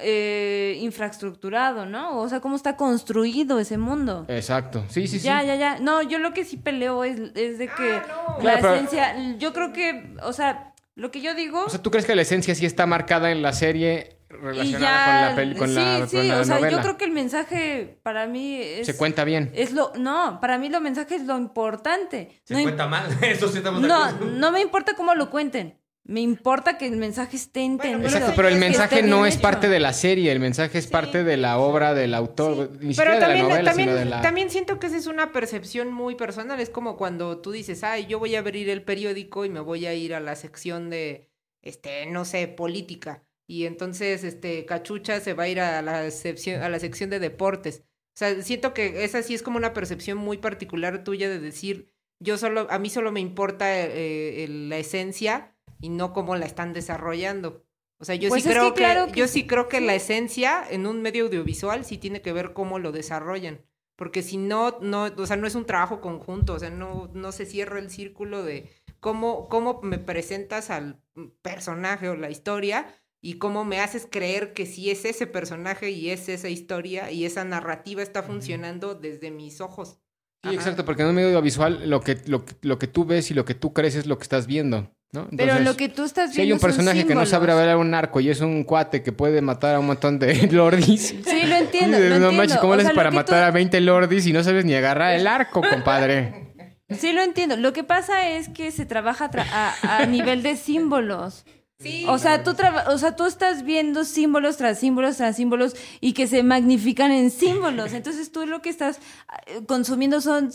[0.00, 2.18] eh, infraestructurado, ¿no?
[2.20, 4.24] O sea, cómo está construido ese mundo.
[4.28, 4.84] Exacto.
[4.88, 5.26] Sí, sí, sí.
[5.26, 5.78] Ya, ya, ya.
[5.80, 8.02] No, yo lo que sí peleo es, es de que la
[8.40, 9.36] Claro, pero- esencia.
[9.38, 11.64] Yo creo que, o sea, lo que yo digo.
[11.64, 15.26] O sea, ¿tú crees que la esencia sí está marcada en la serie relacionada ya.
[15.28, 16.76] con la, peli- con sí, la, sí, con la o sea, novela?
[16.76, 18.86] yo creo que el mensaje para mí es.
[18.86, 19.50] Se cuenta bien.
[19.54, 19.92] Es lo.
[19.96, 22.40] No, para mí lo mensaje es lo importante.
[22.44, 24.26] Se no, cuenta mal, eso sí estamos de no, acuerdo.
[24.26, 25.78] no me importa cómo lo cuenten.
[26.06, 28.06] Me importa que el mensaje esté entendido.
[28.08, 29.42] Exacto, pero el mensaje no es hecho.
[29.42, 32.96] parte de la serie, el mensaje es parte de la obra del autor, ni siquiera
[32.96, 34.20] Pero de también, la novela, también, sino de la...
[34.20, 36.60] también siento que esa es una percepción muy personal.
[36.60, 39.86] Es como cuando tú dices, ay, yo voy a abrir el periódico y me voy
[39.86, 41.30] a ir a la sección de,
[41.62, 43.22] este, no sé, política.
[43.46, 47.18] Y entonces, este, Cachucha se va a ir a la sección, a la sección de
[47.18, 47.82] deportes.
[48.14, 51.90] O sea, siento que esa sí es como una percepción muy particular tuya de decir,
[52.20, 55.53] yo solo, a mí solo me importa eh, el- la esencia
[55.84, 57.64] y no cómo la están desarrollando.
[57.98, 59.40] O sea, yo Pues sí es que creo que, claro que yo sí.
[59.42, 62.90] sí creo que la esencia en un medio audiovisual sí tiene que ver cómo lo
[62.92, 63.60] desarrollan.
[63.96, 67.30] Porque si no, no, o sea, no es un trabajo conjunto, o sea, no, no
[67.32, 68.68] se cierra el círculo de
[68.98, 71.00] cómo, cómo me presentas al
[71.42, 72.86] personaje o la historia
[73.20, 77.24] y cómo me haces creer que sí es ese personaje y es esa historia y
[77.24, 80.00] esa narrativa está funcionando desde mis ojos.
[80.42, 80.54] Sí, Ajá.
[80.54, 83.34] exacto, porque en un medio audiovisual lo que, lo, que- lo que tú ves y
[83.34, 85.28] lo que tú crees es lo que estás viendo, ¿no?
[85.36, 86.34] Pero lo que tú estás viendo.
[86.34, 89.02] Si hay un son personaje que no sabe bailar un arco y es un cuate
[89.02, 91.14] que puede matar a un montón de lordis.
[91.24, 91.96] Sí, lo entiendo.
[91.98, 92.32] No entiendo.
[92.32, 94.42] manches, ¿cómo O le sea, haces lo para matar tú- a 20 lordis y no
[94.44, 96.42] sabes ni agarrar el arco, compadre?
[96.98, 97.56] Sí, lo entiendo.
[97.56, 101.46] Lo que pasa es que se trabaja tra- a, a nivel de símbolos.
[101.80, 102.04] Sí.
[102.08, 102.54] O sea, tú
[102.88, 107.30] o sea, tú estás viendo símbolos tras símbolos tras símbolos y que se magnifican en
[107.30, 107.94] símbolos.
[107.94, 108.98] Entonces tú lo que estás
[109.46, 110.52] eh, consumiendo son,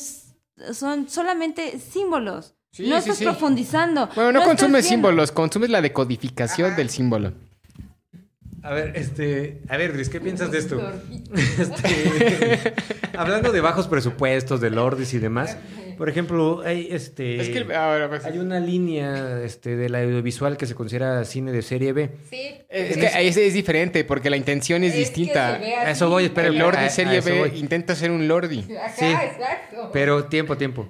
[0.71, 2.55] son solamente símbolos.
[2.71, 3.23] Sí, no sí, estás sí.
[3.25, 4.09] profundizando.
[4.15, 7.33] Bueno, no, consumes símbolos, consumes la decodificación del símbolo.
[8.61, 10.79] A ver, este, a ver, Luis, ¿qué piensas de esto?
[11.33, 12.73] Este,
[13.17, 15.57] hablando de bajos presupuestos, de lordes y demás,
[15.97, 20.57] por ejemplo, hay este Es que, ahora, pues, hay una línea este de la audiovisual
[20.57, 22.11] que se considera cine de serie B.
[22.29, 22.55] Sí.
[22.69, 25.53] es que ahí es, es diferente porque la intención es, Es que distinta.
[25.55, 27.59] se ve A eso voy, espera, el lordi a- a serie B voy.
[27.59, 28.65] intenta ser un lordi.
[28.77, 29.05] Ajá, Sí.
[29.05, 29.89] exacto.
[29.93, 30.89] Pero tiempo, tiempo.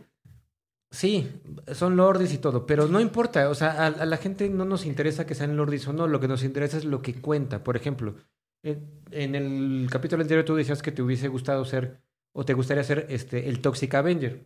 [0.92, 1.30] Sí,
[1.74, 4.86] son lordis y todo, pero no importa, o sea, a, a la gente no nos
[4.88, 7.64] interesa que sean lordis o no, lo que nos interesa es lo que cuenta.
[7.64, 8.16] Por ejemplo,
[8.64, 12.02] en, en el capítulo anterior tú decías que te hubiese gustado ser,
[12.34, 14.46] o te gustaría ser este, el Toxic Avenger.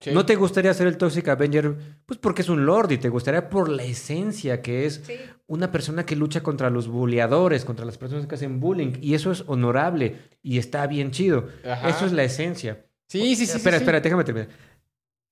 [0.00, 0.12] Sí.
[0.12, 1.74] No te gustaría ser el Toxic Avenger,
[2.06, 5.14] pues porque es un lord y te gustaría por la esencia que es Sí.
[5.48, 9.32] una persona que lucha contra los bulleadores, contra las personas que hacen bullying, y eso
[9.32, 11.48] es honorable y está bien chido.
[11.68, 11.88] Ajá.
[11.90, 12.86] Eso es la esencia.
[13.08, 13.56] Sí, sí, sí.
[13.56, 13.82] espera, sí, sí.
[13.84, 14.48] espera, déjame terminar.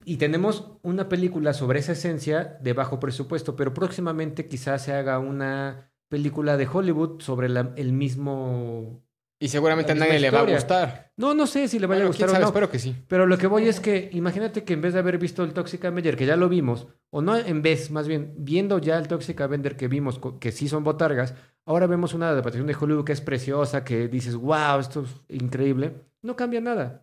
[0.09, 5.19] Y tenemos una película sobre esa esencia de bajo presupuesto, pero próximamente quizás se haga
[5.19, 9.03] una película de Hollywood sobre la- el mismo...
[9.41, 11.13] Y seguramente a nadie le va a gustar.
[11.17, 12.47] No, no sé si le vaya Bueno, a gustar o no.
[12.47, 12.95] espero que sí.
[13.09, 15.85] Pero lo que voy es que imagínate que en vez de haber visto el Toxic
[15.85, 19.39] Avenger, que ya lo vimos, o no en vez, más bien, viendo ya el Toxic
[19.41, 21.35] Avenger que vimos, que sí son botargas,
[21.67, 25.95] ahora vemos una adaptación de Hollywood que es preciosa, que dices, wow, esto es increíble.
[26.23, 27.03] No cambia nada.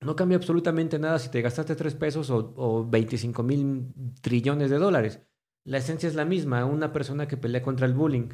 [0.00, 3.86] No cambia absolutamente nada si te gastaste 3 pesos o, o 25 mil
[4.20, 5.20] trillones de dólares.
[5.64, 6.64] La esencia es la misma.
[6.64, 8.28] Una persona que pelea contra el bullying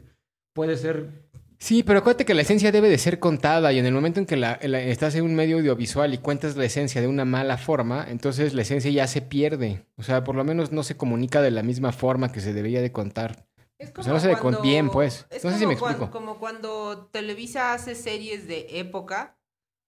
[0.55, 1.25] puede ser
[1.59, 4.27] Sí, pero acuérdate que la esencia debe de ser contada y en el momento en
[4.27, 7.57] que la, la- estás en un medio audiovisual y cuentas la esencia de una mala
[7.57, 9.87] forma, entonces la esencia ya se pierde.
[9.97, 12.83] O sea, por lo menos no se comunica de la misma forma que se debería
[12.83, 13.47] de contar.
[13.79, 15.27] Es O sea, no se ve con bien, pues.
[15.31, 16.13] es No sé si como me cuan- explico.
[16.13, 19.39] como cuando Televisa hace series de época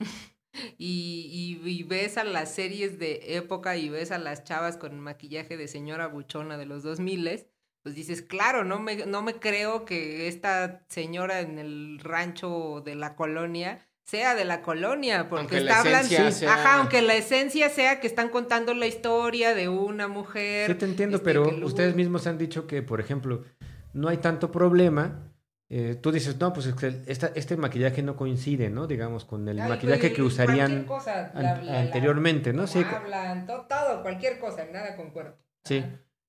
[0.78, 4.98] y, y- y ves a las series de época y ves a las chavas con
[5.00, 7.46] maquillaje de señora buchona de los 2000
[7.82, 12.96] pues dices, claro, no me, no me creo que esta señora en el rancho de
[12.96, 17.68] la colonia sea de la colonia, porque Aunque está hablando, sea- ajá, aunque la esencia
[17.70, 20.72] sea que están contando la historia de una mujer.
[20.72, 23.44] Sí, te entiendo, este, pero ustedes mismos han dicho que, por ejemplo,
[23.92, 25.32] no hay tanto problema.
[25.68, 28.86] Eh, tú dices, no, pues es que esta- este maquillaje no coincide, ¿no?
[28.86, 32.66] Digamos, con el Ay, maquillaje que usarían cosa, la- la- anteriormente, ¿no?
[32.68, 35.36] Sí, hablan, todo, cualquier cosa, nada concuerdo.
[35.64, 35.84] sí.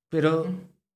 [0.10, 0.46] Pero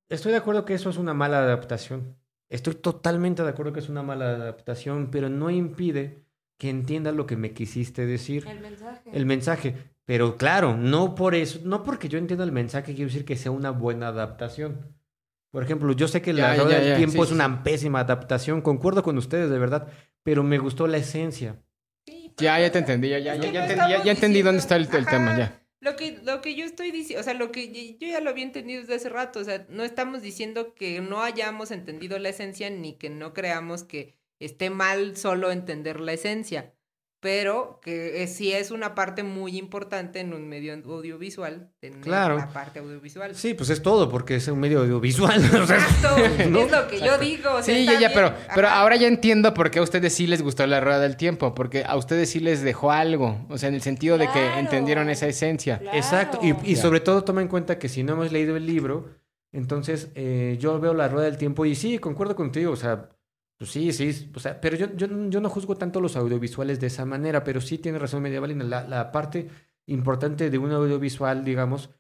[0.10, 2.16] estoy de acuerdo que eso es una mala adaptación.
[2.50, 6.24] Estoy totalmente de acuerdo que es una mala adaptación, pero no impide
[6.58, 8.48] que entiendas lo que me quisiste decir.
[8.48, 9.10] El mensaje.
[9.14, 9.76] el mensaje.
[10.06, 13.52] Pero claro, no por eso, no porque yo entienda el mensaje, quiero decir que sea
[13.52, 14.96] una buena adaptación.
[15.52, 18.00] Por ejemplo, yo sé que Ya, la Rueda del tiempo sí, es sí, una pésima
[18.00, 19.88] adaptación, concuerdo con ustedes de verdad,
[20.24, 21.62] pero me gustó la esencia.
[22.08, 24.76] Sí, Ya, ya te entendí, ya, ya, ya, entendí, ya, estamos ya entendí dónde está
[24.78, 25.62] el, el tema, ya.
[25.82, 28.44] Lo que, lo que yo estoy diciendo, o sea, lo que yo ya lo había
[28.44, 32.70] entendido desde hace rato, o sea, no estamos diciendo que no hayamos entendido la esencia
[32.70, 36.76] ni que no creamos que esté mal solo entender la esencia,
[37.22, 42.36] pero que eh, sí es una parte muy importante en un medio audiovisual, tener Claro.
[42.38, 43.36] la parte audiovisual.
[43.36, 45.40] Sí, pues es todo, porque es un medio audiovisual.
[45.46, 46.18] Exacto,
[46.50, 46.62] ¿no?
[46.62, 47.52] es lo que yo digo.
[47.54, 50.26] o sea, Sí, ya, ya, pero, pero ahora ya entiendo por qué a ustedes sí
[50.26, 53.70] les gustó la rueda del tiempo, porque a ustedes sí les dejó algo, o sea,
[53.70, 55.78] en el sentido de que entendieron esa esencia.
[55.78, 55.96] Claro.
[55.98, 56.82] Exacto, y, y Ya.
[56.82, 59.10] sobre todo toma en cuenta que si no hemos leído el libro,
[59.52, 63.10] entonces eh, yo veo la rueda del tiempo y sí, concuerdo contigo, o sea,
[63.62, 66.88] pues sí, sí, o sea, pero yo, yo, yo no juzgo tanto los audiovisuales de
[66.88, 69.50] esa manera, pero sí tiene razón Medievalina, la, la parte
[69.86, 71.92] importante de un audiovisual, digamos,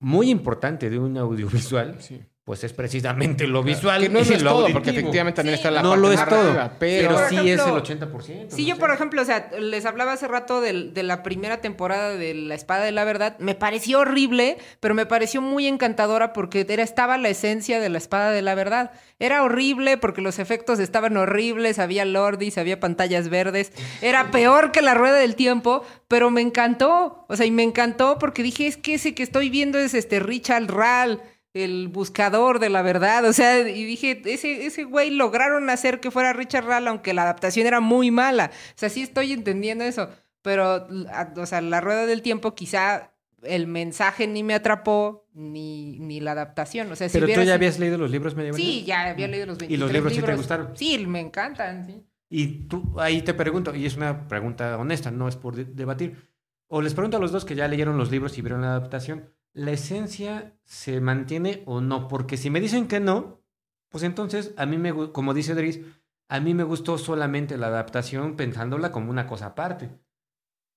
[0.00, 2.20] muy importante de un audiovisual, Sí.
[2.44, 4.02] Pues es precisamente lo visual.
[4.02, 4.78] Que no, y no es lo todo, auditivo.
[4.78, 7.18] porque efectivamente también Sí, está la no parte lo es todo, pero...
[7.30, 8.22] sí ejemplo, es el 80%.
[8.22, 8.80] Sí, no yo sé.
[8.80, 12.54] por ejemplo, o sea, les hablaba hace rato del- de, la primera temporada de La
[12.54, 13.36] Espada de la Verdad.
[13.38, 17.96] Me pareció horrible, pero me pareció muy encantadora porque era, estaba la esencia de La
[17.96, 18.90] Espada de la Verdad.
[19.18, 23.72] Era horrible porque los efectos estaban horribles, había lordis, había pantallas verdes.
[24.02, 27.24] Era peor que La Rueda del Tiempo, pero me encantó.
[27.28, 30.20] O sea, y me encantó porque dije, es que ese que estoy viendo es este
[30.20, 31.22] Richard Ral
[31.54, 36.10] el buscador de la verdad, o sea, y dije, ese, ese güey lograron hacer que
[36.10, 38.50] fuera Richard Rall, aunque la adaptación era muy mala.
[38.52, 40.10] O sea, sí estoy entendiendo eso,
[40.42, 40.88] pero,
[41.36, 43.12] o sea, la rueda del tiempo quizá
[43.44, 46.90] el mensaje ni me atrapó, ni, ni la adaptación.
[46.90, 48.64] O sea, si Pero tú ya habías leído los libros medievales.
[48.64, 50.76] Sí, ya había leído los 23 ¿Y los libros sí te gustaron?
[50.76, 52.02] Sí, me encantan, sí.
[52.30, 56.30] Y tú, ahí te pregunto, y es una pregunta honesta, no es por de- debatir.
[56.68, 59.30] O les pregunto a los dos que ya leyeron los libros y vieron la adaptación,
[59.54, 62.08] ¿la esencia se mantiene o no?
[62.08, 63.40] Porque si me dicen que no,
[63.88, 65.80] pues entonces a mí me, como dice Dries,
[66.28, 69.90] a mí me gustó solamente la adaptación pensándola como una cosa aparte.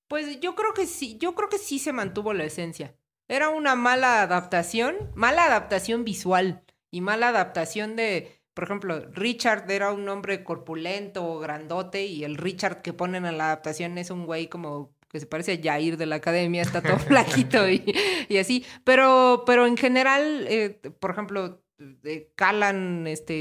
[0.08, 2.96] Pues yo creo que sí, yo creo que sí se mantuvo la esencia.
[3.26, 9.92] Era una mala adaptación, mala adaptación visual y mala adaptación de, por ejemplo, Richard era
[9.92, 14.48] un hombre corpulento, grandote y el Richard que ponen en la adaptación es un güey
[14.48, 17.82] como que se parece a Jair de la academia, está todo flaquito y,
[18.28, 18.64] y así.
[18.84, 23.34] Pero, pero en general, eh, por ejemplo, de Callan, este,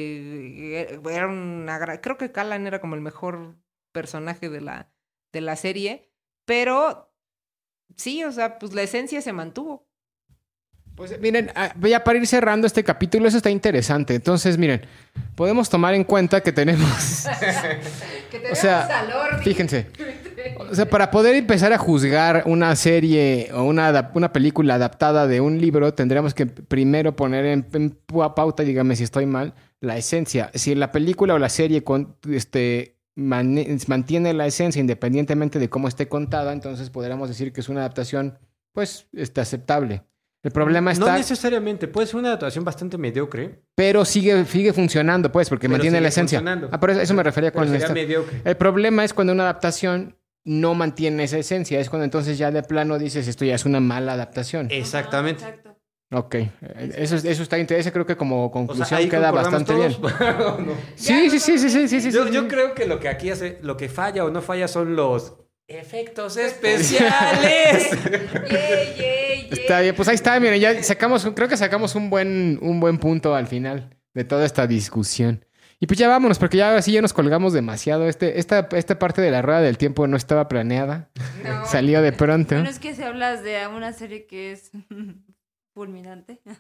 [0.82, 3.57] eh, era una, creo que Callan era como el mejor
[3.91, 4.91] personaje de la,
[5.34, 6.11] de la serie,
[6.45, 7.13] pero
[7.95, 9.86] sí, o sea, pues la esencia se mantuvo.
[10.98, 14.16] Pues miren, ah, ya para ir cerrando este capítulo, eso está interesante.
[14.16, 14.82] Entonces, miren,
[15.36, 17.26] podemos tomar en cuenta que tenemos,
[18.32, 18.89] Que o sea,
[19.43, 19.88] fíjense,
[20.72, 25.39] o sea, para poder empezar a juzgar una serie o una, una película adaptada de
[25.39, 27.91] un libro, tendríamos que primero poner en, en
[28.36, 30.50] pauta, dígame si estoy mal, la esencia.
[30.56, 35.88] Si la película o la serie con, este, mane- mantiene la esencia independientemente de cómo
[35.88, 38.39] esté contada, entonces podríamos decir que es una adaptación,
[38.74, 40.02] pues, este, aceptable.
[40.43, 45.31] El problema No está, necesariamente, puede ser una adaptación bastante mediocre, pero sigue, sigue funcionando,
[45.31, 46.39] pues, porque Pero mantiene sigue la esencia.
[46.39, 46.69] funcionando.
[46.71, 47.93] Ah, por eso, eso me refería pero con sería esta.
[47.93, 48.41] mediocre.
[48.45, 50.15] El problema es cuando una adaptación
[50.45, 51.79] no mantiene esa esencia.
[51.79, 54.67] Es cuando entonces ya de plano dices esto ya es una mala adaptación.
[54.71, 55.43] Exactamente.
[55.43, 55.77] Ajá, exacto.
[56.13, 56.35] Ok.
[56.35, 56.51] Eh,
[56.95, 57.91] Eso, eso está interesante.
[57.91, 59.93] Creo que como O conclusión sea, ahí queda bastante bien.
[59.99, 60.73] No.
[60.95, 62.47] Sí, sí, sí, sí, sí, sí, sí, Yo, sí, yo sí.
[62.47, 65.35] creo que lo que aquí hace, lo que falla o no falla son los
[65.67, 67.89] efectos especiales.
[68.49, 69.26] Yay.
[69.52, 72.98] Está bien, pues ahí está, miren, ya sacamos, creo que sacamos un buen, un buen
[72.98, 75.45] punto al final de toda esta discusión.
[75.80, 78.08] Y pues ya vámonos, porque ya ahora sí ya nos colgamos demasiado.
[78.08, 81.10] Este, esta, esta parte de la rueda del tiempo no estaba planeada.
[81.43, 81.66] No.
[81.68, 82.56] Salió de pronto.
[82.56, 84.72] Bueno, es que si hablas de una serie que es
[85.74, 86.41] fulminante.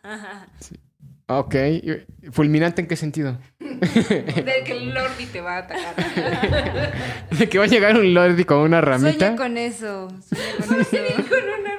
[1.29, 1.55] Ok.
[2.31, 3.37] ¿Fulminante en qué sentido?
[3.59, 6.93] De que el Lordi te va a atacar.
[7.37, 9.11] ¿De que va a llegar un lordi con una ramita?
[9.17, 10.07] Sueña con eso.
[10.21, 11.29] Sueña con eso.
[11.29, 11.76] Con una.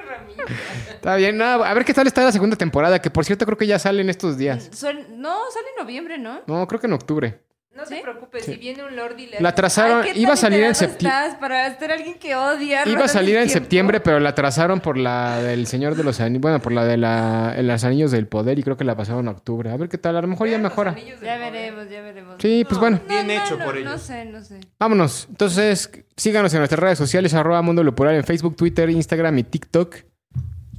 [0.91, 3.57] Está bien, nada, a ver qué tal está la segunda temporada, que por cierto creo
[3.57, 4.69] que ya sale en estos días.
[5.11, 6.41] No, sale en noviembre, ¿no?
[6.47, 7.41] No, creo que en octubre.
[7.75, 7.95] No ¿Sí?
[7.95, 10.59] te preocupes, si viene un Lordi le La atrasaron, Ay, ¿qué iba a tan salir
[10.61, 11.17] en enterado septiembre.
[11.27, 12.85] estás para ser alguien que odia.
[12.85, 13.63] Iba a salir del en Tiempo?
[13.63, 16.41] septiembre, pero la atrasaron por la del Señor de los Anillos.
[16.41, 19.21] Bueno, por la de la, en los Anillos del Poder y creo que la pasaron
[19.21, 19.69] en octubre.
[19.71, 20.93] A ver qué tal, a lo mejor ya mejora.
[21.21, 22.35] Ya veremos, ya veremos.
[22.39, 22.99] Sí, pues bueno.
[23.07, 24.01] Bien hecho por No ellos.
[24.01, 24.59] sé, no sé.
[24.77, 25.27] Vámonos.
[25.29, 29.95] Entonces, síganos en nuestras redes sociales, arroba Mundo Lupular en Facebook, Twitter, Instagram y TikTok.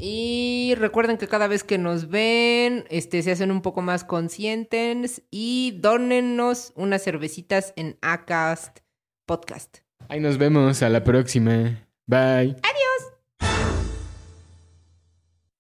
[0.01, 5.23] Y recuerden que cada vez que nos ven, este, se hacen un poco más conscientes
[5.31, 8.79] y dónennos unas cervecitas en Acast
[9.27, 9.79] Podcast.
[10.09, 11.87] Ahí nos vemos a la próxima.
[12.07, 12.57] Bye.